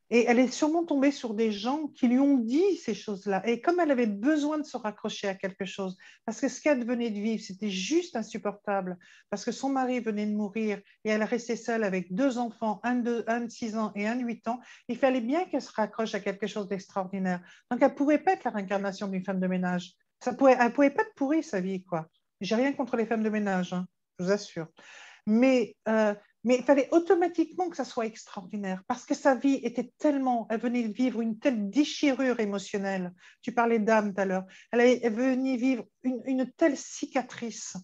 [0.09, 3.41] Et elle est sûrement tombée sur des gens qui lui ont dit ces choses-là.
[3.47, 6.85] Et comme elle avait besoin de se raccrocher à quelque chose, parce que ce qu'elle
[6.85, 8.97] venait de vivre, c'était juste insupportable,
[9.29, 12.95] parce que son mari venait de mourir et elle restait seule avec deux enfants, un
[12.95, 15.71] de, un de 6 ans et un de 8 ans, il fallait bien qu'elle se
[15.71, 17.41] raccroche à quelque chose d'extraordinaire.
[17.71, 19.93] Donc elle ne pouvait pas être la réincarnation d'une femme de ménage.
[20.23, 21.83] Ça pouvait, elle ne pouvait pas être pourrie, sa vie.
[21.83, 22.07] quoi.
[22.41, 23.87] J'ai rien contre les femmes de ménage, hein,
[24.19, 24.67] je vous assure.
[25.25, 26.13] Mais euh,
[26.43, 30.59] mais il fallait automatiquement que ça soit extraordinaire parce que sa vie était tellement, elle
[30.59, 33.13] venait vivre une telle déchirure émotionnelle.
[33.41, 34.45] Tu parlais d'âme tout à l'heure.
[34.71, 37.75] Elle, venait vivre une, telle cicatrice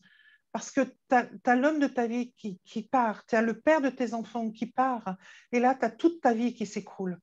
[0.51, 3.81] parce que tu as, l'homme de ta vie qui, qui part, tu as le père
[3.81, 5.15] de tes enfants qui part,
[5.51, 7.19] et là, tu as toute ta vie qui s'écroule.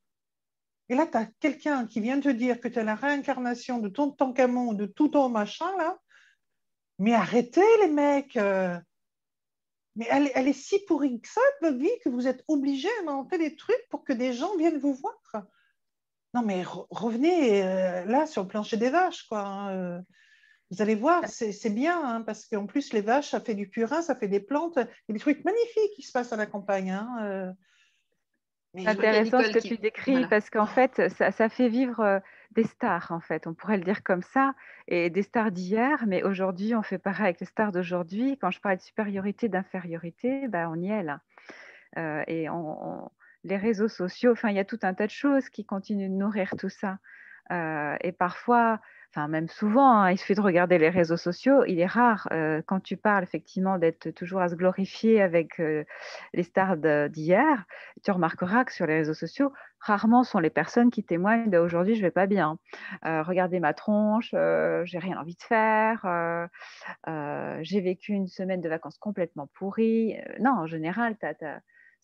[0.89, 3.89] Et là, tu as quelqu'un qui vient te dire que tu es la réincarnation de
[3.89, 5.99] ton tancamon, de tout ton machin, là.
[6.99, 8.78] Mais arrêtez, les mecs euh,
[9.97, 13.38] mais elle, est si pourrie que ça, votre vie, que vous êtes obligé à inventer
[13.38, 15.47] des trucs pour que des gens viennent vous voir.
[16.34, 19.40] Non, mais revenez euh, là sur le plancher des vaches, quoi.
[19.40, 20.01] Hein, euh.
[20.70, 24.03] vous allez voir, c'est bien, hein, parce qu'en plus, les vaches, ça fait du purin,
[24.03, 24.78] ça fait des plantes,
[25.09, 26.90] des trucs magnifiques qui se passent à la campagne.
[26.90, 27.53] Hein, euh.
[28.74, 32.20] C'est intéressant ce que tu décris, parce qu'en fait, ça, ça, fait vivre
[32.57, 34.54] des stars, en fait, on pourrait le dire comme ça,
[34.88, 38.38] et des stars d'hier, mais aujourd'hui, on fait pareil avec les stars d'aujourd'hui.
[38.38, 41.20] Quand je parle de supériorité, d'infériorité, ben, on y est là.
[41.98, 42.48] Euh, et
[43.44, 46.16] les réseaux sociaux, enfin, il y a tout un tas de choses qui continuent de
[46.16, 46.98] nourrir tout ça.
[47.52, 48.80] Euh, et parfois,
[49.29, 52.81] même souvent, hein, il suffit de regarder les réseaux sociaux, il est rare euh, quand
[52.81, 55.85] tu parles effectivement d'être toujours à se glorifier avec euh,
[56.35, 56.77] les stars
[57.09, 57.64] d'hier,
[58.05, 62.03] tu remarqueras que sur les réseaux sociaux, rarement sont les personnes qui témoignent d'aujourd'hui je
[62.03, 62.59] vais pas bien,
[63.07, 66.49] euh, regardez ma tronche, j'ai rien envie de faire,
[67.62, 70.17] j'ai vécu une semaine de vacances complètement pourrie.
[70.41, 71.17] non, en général,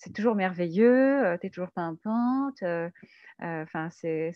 [0.02, 2.62] c'est toujours merveilleux, tu es toujours pimpante.
[3.40, 4.32] Enfin, c'est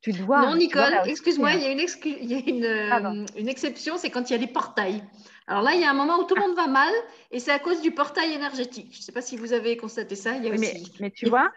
[0.00, 0.42] tu dois.
[0.42, 4.10] Non, Nicole, excuse-moi, il y a, une, il y a une, euh, une, exception, c'est
[4.10, 5.02] quand il y a les portails.
[5.46, 6.92] Alors là, il y a un moment où tout le monde va mal
[7.30, 8.92] et c'est à cause du portail énergétique.
[8.92, 10.36] Je ne sais pas si vous avez constaté ça.
[10.36, 10.92] Il y a mais, aussi...
[11.00, 11.50] mais tu vois,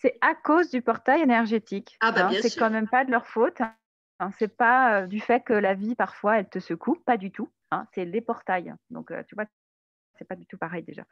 [0.00, 1.96] c'est à cause du portail énergétique.
[2.00, 3.60] Ah bah, hein, c'est quand même pas de leur faute.
[4.18, 6.96] Hein, c'est pas du fait que la vie, parfois, elle te secoue.
[7.04, 7.50] Pas du tout.
[7.70, 8.74] Hein, c'est les portails.
[8.90, 9.44] Donc, tu vois,
[10.18, 11.04] c'est pas du tout pareil déjà.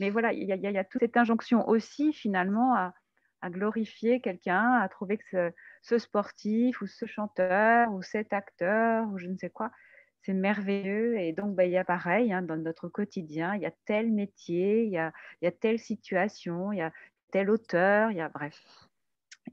[0.00, 5.18] Mais voilà, il y, a toute cette injonction aussi, finalement, à glorifier quelqu'un, à trouver
[5.18, 9.70] que ce, sportif ou ce chanteur ou cet acteur ou je ne sais quoi,
[10.22, 11.18] c'est merveilleux.
[11.18, 14.12] Et donc, bah, il y a pareil, hein, dans notre quotidien, il y a tel
[14.12, 16.92] métier, il y a, il y a telle situation, il y a
[17.30, 18.88] tel auteur, il y a bref.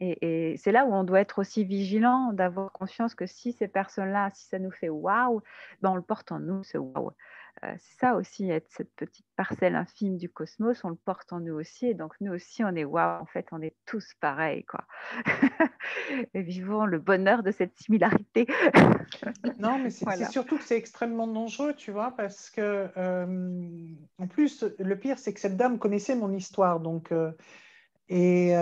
[0.01, 4.29] Et, c'est là où on doit être aussi vigilant, d'avoir conscience que si ces personnes-là,
[4.33, 5.41] si ça nous fait waouh,
[5.81, 7.11] ben on le porte en nous, ce waouh.
[7.63, 11.39] Euh, c'est ça aussi, être cette petite parcelle infime du cosmos, on le porte en
[11.39, 11.87] nous aussi.
[11.87, 14.83] Et donc, nous aussi, on est waouh, en fait, on est tous pareils, quoi.
[16.33, 18.45] et vivons le bonheur de cette similarité.
[19.59, 23.87] non, mais c'est surtout que c'est extrêmement dangereux, tu vois, parce que, euh,
[24.17, 26.81] en plus, le pire, c'est que cette dame connaissait mon histoire.
[26.81, 27.31] Donc, euh,
[28.09, 28.53] et,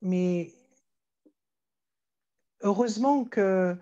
[0.00, 0.52] mais
[2.60, 3.76] heureusement que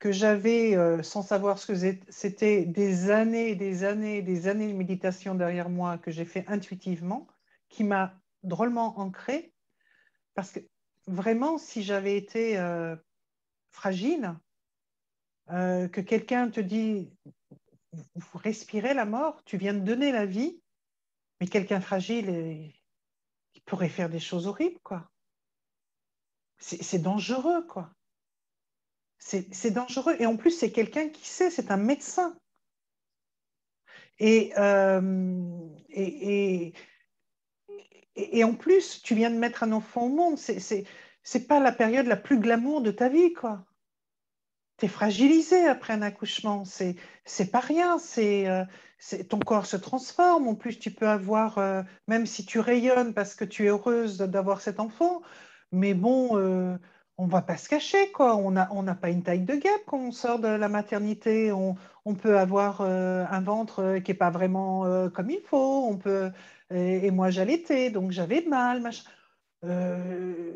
[0.00, 4.76] que j'avais, euh, sans savoir ce que c'était, des années, des années, des années de
[4.76, 7.28] méditation derrière moi que j'ai fait intuitivement,
[7.68, 9.52] qui m'a drôlement ancré.
[10.34, 10.60] Parce que
[11.06, 12.96] vraiment, si j'avais été euh,
[13.72, 14.34] fragile,
[15.50, 17.12] euh, que quelqu'un te dit,
[17.92, 20.62] vous respirez la mort, tu viens de donner la vie,
[21.40, 22.72] mais quelqu'un fragile,
[23.54, 25.10] il pourrait faire des choses horribles, quoi.
[26.58, 27.90] C'est dangereux, quoi.
[29.20, 30.16] C'est dangereux.
[30.18, 32.34] Et en plus, c'est quelqu'un qui sait, c'est un médecin.
[34.22, 36.72] Euh, et,
[38.16, 40.38] et, en plus, tu viens de mettre un enfant au monde.
[40.38, 40.84] C'est
[41.34, 43.64] n'est pas la période la plus glamour de ta vie, quoi.
[44.78, 46.64] Tu es fragilisé après un accouchement.
[46.64, 47.98] C'est pas rien.
[47.98, 48.64] C'est euh,
[49.28, 50.48] ton corps se transforme.
[50.48, 54.18] En plus, tu peux avoir, euh, même si tu rayonnes parce que tu es heureuse
[54.18, 55.20] d'avoir cet enfant,
[55.72, 56.78] mais bon
[57.20, 58.36] on va pas se cacher, quoi.
[58.36, 61.52] On n'a on pas une taille de guêpe quand on sort de la maternité.
[61.52, 61.76] On,
[62.14, 65.86] peut avoir euh, un ventre euh, qui n'est pas vraiment euh, comme il faut.
[65.86, 66.30] On peut,
[66.70, 68.80] et, moi, j'allaitais, donc j'avais mal.
[68.80, 69.04] Machin.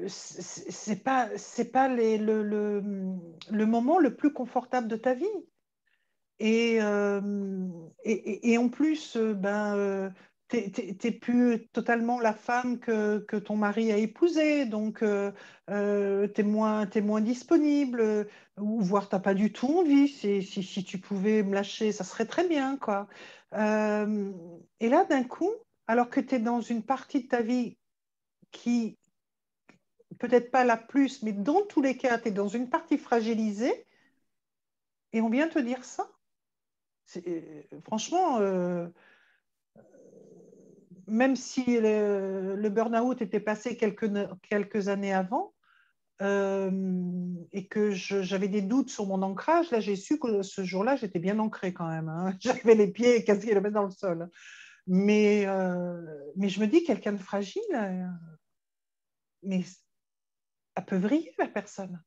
[0.08, 1.28] c'est pas,
[1.72, 5.26] pas les, le, le, moment le plus confortable de ta vie.
[6.40, 6.78] Et,
[8.04, 10.12] et, et en plus, ben,
[10.72, 15.32] tu n'es plus totalement la femme que, ton mari a épousée, donc euh,
[15.70, 18.28] euh tu es, moins disponible,
[18.58, 20.08] ou voire tu n'as pas du tout envie.
[20.08, 22.76] Si, si, tu pouvais me lâcher, ça serait très bien.
[22.76, 23.08] quoi.
[23.54, 24.32] Euh,
[24.80, 25.52] et là, d'un coup,
[25.86, 27.76] alors que tu es dans une partie de ta vie
[28.50, 28.98] qui,
[30.18, 33.86] peut-être pas la plus, mais dans tous les cas, tu es dans une partie fragilisée
[35.12, 36.08] et on vient te dire ça.
[37.84, 38.88] Franchement, euh,
[41.06, 45.54] même si le, burn-out était passé quelques, années avant,
[46.22, 46.70] euh,
[47.52, 51.18] et que j'avais des doutes sur mon ancrage, là j'ai su que ce jour-là j'étais
[51.18, 52.08] bien ancré quand même.
[52.08, 52.34] Hein.
[52.40, 54.30] J'avais les pieds quasi le mettre dans le sol.
[54.86, 56.02] Mais, euh,
[56.36, 58.06] mais je me dis, quelqu'un de fragile, euh,
[59.42, 59.64] mais
[60.76, 62.02] elle peut vriller la personne.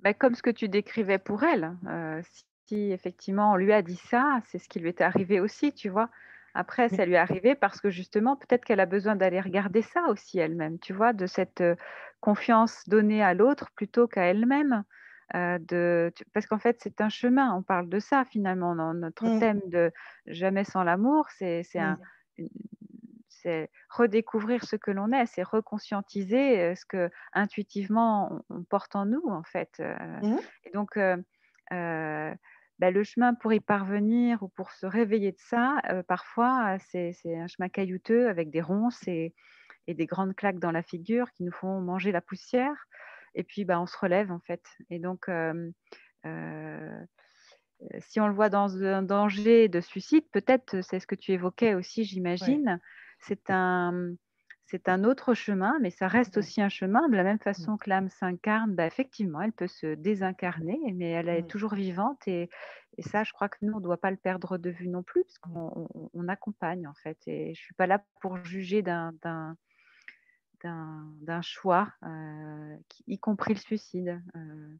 [0.00, 1.76] Ben, comme ce que tu décrivais pour elle.
[2.66, 5.88] si effectivement on lui a dit ça, c'est ce qui lui est arrivé aussi, tu
[5.88, 6.10] vois.
[6.56, 10.06] Après, ça lui est arrivé parce que justement, peut-être qu'elle a besoin d'aller regarder ça
[10.08, 11.62] aussi elle-même, tu vois, de cette
[12.20, 14.84] confiance donnée à l'autre plutôt qu'à elle-même.
[15.34, 17.54] de, parce qu'en fait, c'est un chemin.
[17.54, 19.40] On parle de ça finalement dans notre mmh.
[19.40, 19.92] thème de
[20.26, 21.26] jamais sans l'amour.
[21.36, 21.62] C'est
[23.28, 29.22] c'est redécouvrir ce que l'on est, c'est reconscientiser ce que intuitivement on, porte en nous
[29.28, 29.78] en fait.
[29.78, 30.36] Mmh.
[30.64, 30.98] Et donc
[32.78, 37.46] bah, le chemin pour y parvenir ou pour se réveiller de ça, parfois, c'est un
[37.46, 39.34] chemin caillouteux avec des ronces et,
[39.88, 42.86] des grandes claques dans la figure qui nous font manger la poussière.
[43.34, 44.62] Et puis, bah, on se relève, en fait.
[44.90, 45.30] Et donc,
[48.00, 51.74] si on le voit dans un danger de suicide, peut-être, c'est ce que tu évoquais
[51.74, 52.80] aussi, j'imagine,
[53.20, 54.14] c'est un
[54.66, 57.08] c'est un autre chemin, mais ça reste aussi un chemin.
[57.08, 61.28] De la même façon que l'âme s'incarne, bah, effectivement, elle peut se désincarner, mais elle
[61.28, 62.26] est toujours vivante.
[62.26, 62.50] Et,
[62.98, 65.22] ça, je crois que nous, on ne doit pas le perdre de vue non plus,
[65.22, 67.18] parce qu'on accompagne, en fait.
[67.28, 69.54] Et je ne suis pas là pour juger d'un
[71.42, 74.20] choix, euh, y compris le suicide.
[74.34, 74.76] Euh,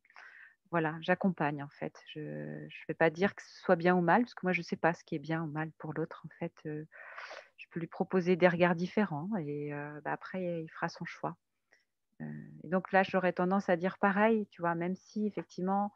[0.73, 1.97] voilà, j'accompagne, en fait.
[2.13, 4.61] Je ne vais pas dire que ce soit bien ou mal, parce que moi, je
[4.61, 6.55] ne sais pas ce qui est bien ou mal pour l'autre, en fait.
[6.67, 6.85] Euh,
[7.59, 9.71] je peux lui proposer des regards différents et
[10.05, 11.37] bah, après, il fera son choix.
[12.21, 15.93] et donc là, j'aurais tendance à dire pareil, tu vois, même si effectivement,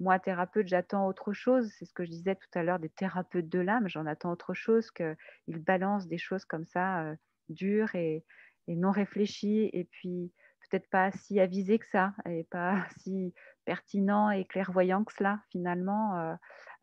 [0.00, 1.70] moi, thérapeute, j'attends autre chose.
[1.78, 3.86] C'est ce que je disais tout à l'heure des thérapeutes de l'âme.
[3.86, 5.16] J'en attends autre chose qu'ils
[5.46, 7.14] balancent des choses comme ça,
[7.50, 8.24] dures et,
[8.66, 10.32] non réfléchies, et puis
[10.70, 13.34] peut-être pas si avisées que ça, et pas si
[13.64, 16.36] pertinent et clairvoyant que cela, finalement,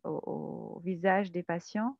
[0.03, 1.97] au, visage des patients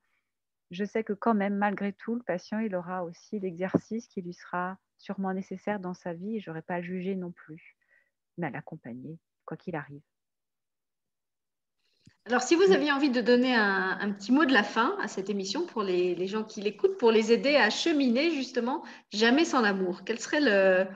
[0.72, 4.34] je sais que quand même, malgré tout, le patient, il aura aussi l'exercice qui lui
[4.34, 7.78] sera sûrement nécessaire dans sa vie je n'aurai pas à juger non plus,
[8.38, 10.01] mais à l'accompagner, quoi qu'il arrive.
[12.26, 15.30] Alors, si vous aviez envie de donner un, petit mot de la fin à cette
[15.30, 19.61] émission pour les, les gens qui l'écoutent, pour les aider à cheminer justement jamais sans
[19.61, 20.88] l'amour, quel serait le,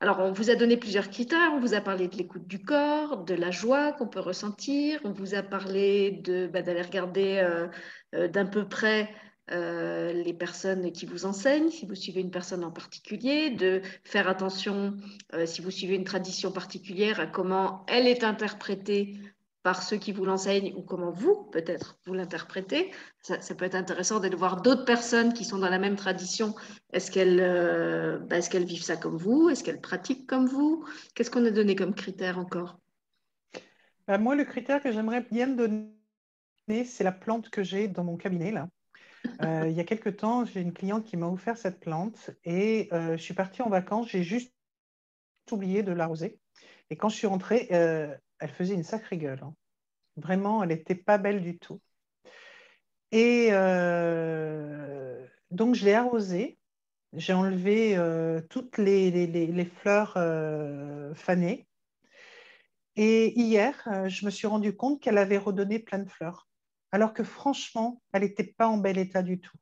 [0.00, 1.52] alors, on vous a donné plusieurs critères.
[1.54, 5.00] On vous a parlé de l'écoute du corps, de la joie qu'on peut ressentir.
[5.04, 6.22] On vous a parlé
[6.52, 7.68] bah, d'aller regarder euh,
[8.14, 9.08] euh, d'un peu près
[9.50, 14.28] euh, les personnes qui vous enseignent, si vous suivez une personne en particulier, de faire
[14.28, 14.96] attention,
[15.44, 19.18] si vous suivez une tradition particulière, à comment elle est interprétée
[19.64, 22.92] par ceux qui vous l'enseignent ou comment vous, peut-être, vous l'interprétez.
[23.22, 26.54] Ça, peut être intéressant de voir d'autres personnes qui sont dans la même tradition.
[26.92, 29.48] Est-ce qu'elles euh, bah, vivent ça comme vous?
[29.48, 30.84] Est-ce qu'elles pratiquent comme vous?
[31.14, 32.78] Qu'est-ce qu'on a donné comme critère encore?
[34.06, 38.18] Bah, Moi, le critère que j'aimerais bien donner, c'est la plante que j'ai dans mon
[38.18, 38.52] cabinet.
[38.52, 38.68] là.
[39.42, 42.90] Euh, il y a quelque temps, j'ai une cliente qui m'a offert cette plante et
[42.92, 44.52] euh, je suis partie en vacances, j'ai juste
[45.50, 46.38] oublié de l'arroser.
[46.90, 47.68] Et quand je suis rentrée,
[48.44, 49.40] elle faisait une sacrée gueule.
[49.42, 49.54] Hein.
[50.16, 51.80] Vraiment, elle n'était pas belle du tout.
[53.10, 56.58] Et euh, donc, je l'ai arrosée.
[57.14, 61.66] J'ai enlevé euh, toutes les, fleurs euh, fanées.
[62.96, 66.46] Et hier, je me suis rendu compte qu'elle avait redonné plein de fleurs.
[66.92, 69.56] Alors que franchement, elle n'était pas en bel état du tout.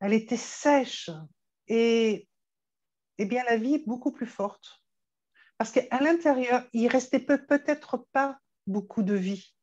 [0.00, 1.08] Elle était sèche
[1.68, 2.28] et,
[3.16, 4.84] et bien la vie est beaucoup plus forte.
[5.58, 9.54] Parce qu'à l'intérieur, il restait peut-être pas beaucoup de vie,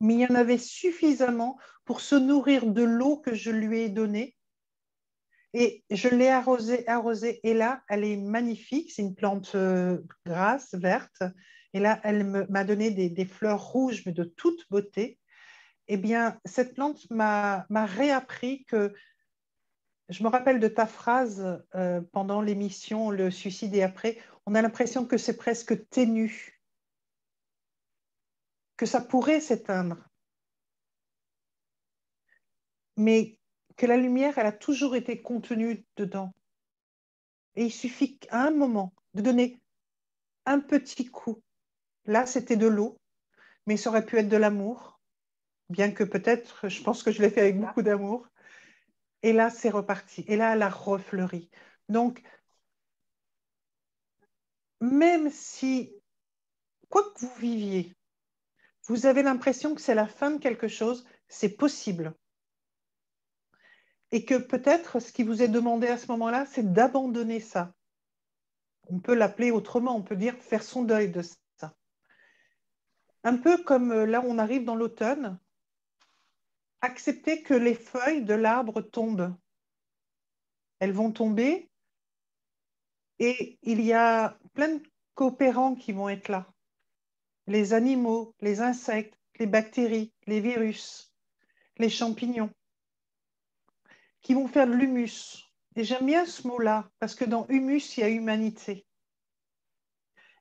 [0.00, 3.88] mais il y en avait suffisamment pour se nourrir de l'eau que je lui ai
[3.88, 4.36] donnée.
[5.54, 8.90] Et je l'ai arrosée, arrosée, et là, elle est magnifique.
[8.90, 11.22] C'est une plante euh, grasse, verte.
[11.74, 15.18] Et là, elle m'a donné des, fleurs rouges, mais de toute beauté.
[15.88, 18.94] Eh bien, cette plante m'a réappris que
[20.12, 24.62] je me rappelle de ta phrase euh, pendant l'émission Le suicide et après on a
[24.62, 26.60] l'impression que c'est presque ténu,
[28.76, 30.08] que ça pourrait s'éteindre.
[32.96, 33.38] Mais
[33.76, 36.34] que la lumière, elle a toujours été contenue dedans.
[37.54, 39.60] Et il suffit qu'à un moment de donner
[40.46, 41.42] un petit coup.
[42.04, 42.98] Là, c'était de l'eau,
[43.66, 45.00] mais ça aurait pu être de l'amour,
[45.68, 48.28] bien que peut-être, je pense que je l'ai fait avec beaucoup d'amour.
[49.22, 50.24] Et là, c'est reparti.
[50.26, 51.48] Et là, elle a refleuri.
[51.88, 52.22] Donc,
[54.80, 55.94] même si,
[56.88, 57.96] quoi que vous viviez,
[58.88, 62.14] vous avez l'impression que c'est la fin de quelque chose, c'est possible.
[64.10, 67.74] Et que peut-être ce qui vous est demandé à ce moment-là, c'est d'abandonner ça.
[68.88, 71.74] On peut l'appeler autrement, on peut dire faire son deuil de ça.
[73.24, 75.38] Un peu comme euh, là, on arrive dans l'automne,
[76.82, 79.34] accepter que les feuilles de l'arbre tombent.
[80.80, 81.70] Elles vont tomber
[83.18, 84.82] et il y a plein de
[85.14, 86.52] coopérants qui vont être là.
[87.46, 91.14] Les animaux, les insectes, les bactéries, les virus,
[91.78, 92.50] les champignons,
[94.20, 95.48] qui vont faire de l'humus.
[95.76, 98.86] Et j'aime bien ce mot-là, parce que dans humus, il y a humanité.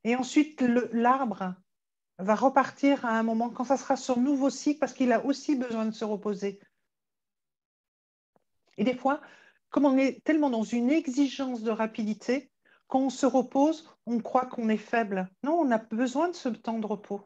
[0.03, 0.61] Et ensuite,
[0.91, 1.55] l'arbre
[2.21, 5.55] va repartir à un moment quand ça sera son nouveau cycle, parce qu'il a aussi
[5.55, 6.59] besoin de se reposer.
[8.77, 9.21] Et des fois,
[9.69, 12.51] comme on est tellement dans une exigence de rapidité,
[12.87, 15.29] quand on se repose, on croit qu'on est faible.
[15.43, 17.21] Non, on a besoin de ce temps de repos.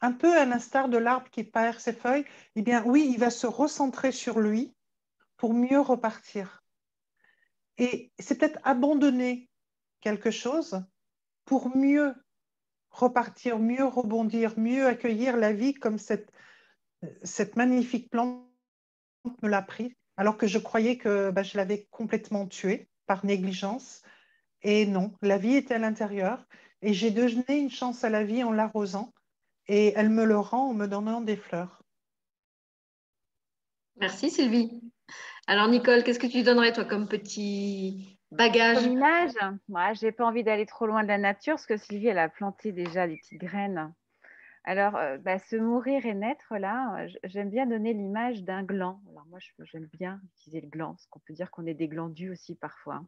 [0.00, 2.24] Un peu à l'instar de l'arbre qui perd ses feuilles,
[2.54, 4.72] eh bien oui, il va se recentrer sur lui
[5.36, 6.62] pour mieux repartir.
[7.76, 9.48] Et c'est peut-être abandonner
[10.00, 10.84] quelque chose
[11.44, 12.14] pour mieux
[12.98, 16.30] repartir, mieux rebondir, mieux accueillir la vie comme cette,
[17.22, 18.44] cette magnifique plante
[19.42, 24.02] me l'a pris, alors que je croyais que bah, je l'avais complètement tuée par négligence.
[24.62, 26.44] Et non, la vie est à l'intérieur.
[26.82, 29.12] Et j'ai donné une chance à la vie en l'arrosant.
[29.66, 31.82] Et elle me le rend en me donnant des fleurs.
[33.96, 34.80] Merci Sylvie.
[35.46, 39.32] Alors Nicole, qu'est-ce que tu donnerais toi comme petit bagage Comme image,
[39.68, 42.28] moi, j'ai pas envie d'aller trop loin de la nature parce que Sylvie, elle a
[42.28, 43.92] planté déjà des petites graines.
[44.64, 49.00] Alors, euh, bah, se mourir et naître, là, j'aime bien donner l'image d'un gland.
[49.10, 52.30] Alors moi, j'aime bien utiliser le gland, parce qu'on peut dire qu'on est des glandus
[52.30, 53.02] aussi parfois.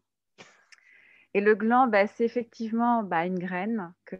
[1.34, 4.16] Et le gland, bah, c'est effectivement bah, une graine que,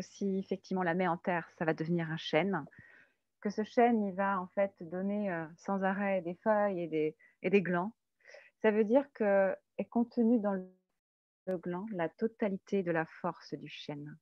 [0.00, 2.64] si effectivement on la met en terre, ça va devenir un chêne.
[3.42, 7.62] Que ce chêne, il va en fait donner euh, sans arrêt des feuilles et des
[7.62, 7.92] glands.
[8.62, 13.68] Ça veut dire que est contenu dans le, gland la totalité de la force du
[13.68, 14.16] chêne.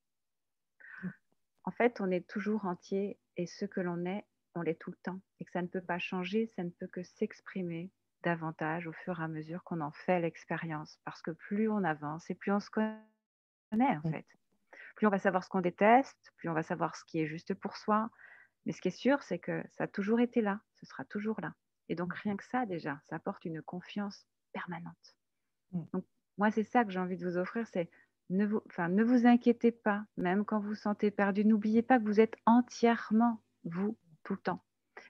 [1.65, 4.25] En fait, on est toujours entier et ce que l'on est,
[4.55, 5.21] on l'est tout le temps.
[5.41, 7.91] Et que ça ne peut pas changer, ça ne peut que s'exprimer
[8.23, 10.99] davantage au fur et à mesure qu'on en fait l'expérience.
[11.05, 12.97] Parce que plus on avance et plus on se connaît,
[13.73, 14.27] en fait.
[14.97, 17.53] Plus on va savoir ce qu'on déteste, plus on va savoir ce qui est juste
[17.55, 18.09] pour soi.
[18.65, 21.41] Mais ce qui est sûr, c'est que ça a toujours été là, ce sera toujours
[21.41, 21.53] là.
[21.89, 25.18] Et donc rien que ça, déjà, ça apporte une confiance permanente.
[25.73, 26.05] Donc,
[26.39, 27.91] moi, c'est ça que j'ai envie de vous offrir, c'est
[28.31, 31.45] ne vous, enfin, ne vous inquiétez pas, même quand vous vous sentez perdu.
[31.45, 34.63] N'oubliez pas que vous êtes entièrement vous tout le temps.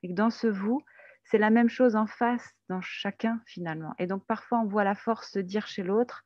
[0.02, 0.82] Et que dans ce vous,
[1.24, 3.94] c'est la même chose en face dans chacun finalement.
[3.98, 6.24] Et donc parfois on voit la force se dire chez l'autre,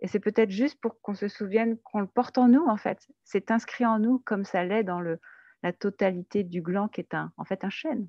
[0.00, 3.08] et c'est peut-être juste pour qu'on se souvienne qu'on le porte en nous en fait.
[3.24, 5.20] C'est inscrit en nous comme ça l'est dans le,
[5.62, 8.08] la totalité du gland qui est un, en fait un chêne.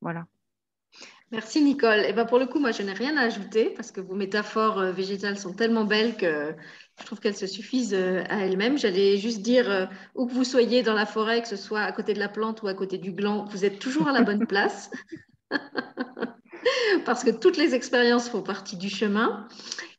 [0.00, 0.26] Voilà.
[1.32, 2.00] Merci Nicole.
[2.00, 4.16] Et eh ben pour le coup, moi je n'ai rien à ajouter parce que vos
[4.16, 6.52] métaphores euh, végétales sont tellement belles que
[6.98, 8.76] je trouve qu'elles se suffisent euh, à elles-mêmes.
[8.76, 9.86] J'allais juste dire, euh,
[10.16, 12.62] où que vous soyez dans la forêt, que ce soit à côté de la plante
[12.62, 14.90] ou à côté du gland, vous êtes toujours à la bonne place.
[17.04, 19.46] parce que toutes les expériences font partie du chemin.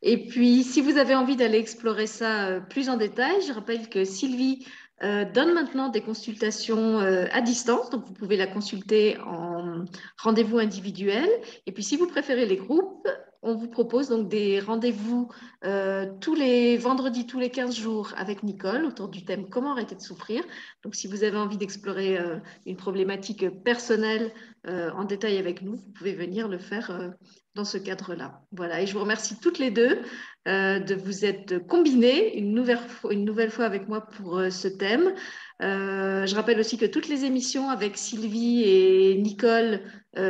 [0.02, 4.04] Et puis, si vous avez envie d'aller explorer ça plus en détail, je rappelle que
[4.04, 4.66] Sylvie
[5.02, 9.84] euh, donne maintenant des consultations euh, à distance, donc vous pouvez la consulter en
[10.16, 11.28] rendez-vous individuel.
[11.66, 13.08] Et puis si vous préférez les groupes,
[13.42, 15.28] on vous propose donc des rendez-vous
[15.64, 19.96] euh, tous les vendredis, tous les 15 jours avec Nicole autour du thème Comment arrêter
[19.96, 20.44] de souffrir.
[20.84, 22.18] Donc, si vous avez envie d'explorer
[22.66, 24.32] une problématique personnelle
[24.64, 27.12] en détail avec nous, vous pouvez venir le faire
[27.56, 28.42] dans ce cadre-là.
[28.52, 30.00] Voilà, et je vous remercie toutes les deux
[30.48, 34.50] euh, de vous être combinées une nouvelle, fois, une nouvelle fois avec moi pour euh,
[34.50, 35.14] ce thème.
[35.62, 39.80] Euh, je rappelle aussi que toutes les émissions avec Sylvie et Nicole,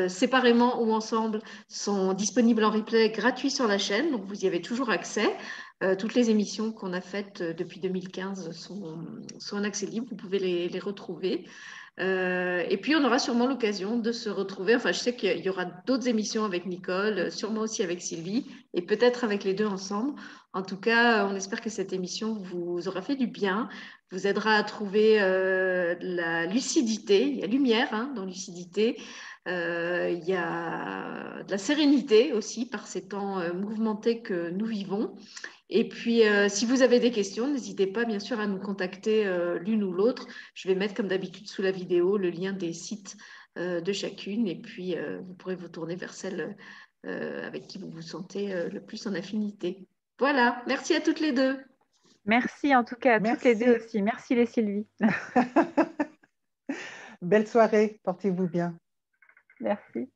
[0.09, 4.61] séparément ou ensemble, sont disponibles en replay gratuit sur la chaîne, donc vous y avez
[4.61, 5.35] toujours accès.
[5.99, 8.99] toutes les émissions qu'on a faites depuis 2015 sont,
[9.39, 11.47] sont en accès libre, vous pouvez les, les retrouver.
[12.01, 14.75] Euh, et puis, on aura sûrement l'occasion de se retrouver.
[14.75, 18.47] Enfin, je sais qu'il y aura d'autres émissions avec Nicole, euh, sûrement aussi avec Sylvie,
[18.73, 20.15] et peut-être avec les deux ensemble.
[20.55, 23.69] En tout cas, on espère que cette émission vous aura fait du bien,
[24.11, 27.27] vous aidera à trouver euh, la lucidité.
[27.27, 28.99] Il y a lumière hein, dans lucidité.
[29.47, 35.17] il y a de la sérénité aussi par ces temps mouvementés que nous vivons.
[35.75, 39.27] Et puis, euh, si vous avez des questions, n'hésitez pas bien sûr à nous contacter
[39.27, 40.27] euh, l'une ou l'autre.
[40.53, 43.17] Je vais mettre comme d'habitude sous la vidéo le lien des sites
[43.57, 46.57] euh, de chacune et puis vous pourrez vous tourner vers celle
[47.05, 49.89] avec qui vous vous sentez le plus en affinité.
[50.19, 51.59] Voilà, merci à toutes les deux.
[52.27, 54.03] Merci en tout cas à toutes les deux aussi.
[54.03, 54.87] Merci les Sylvie.
[57.23, 58.79] Belle soirée, portez-vous bien.
[59.59, 60.09] Merci.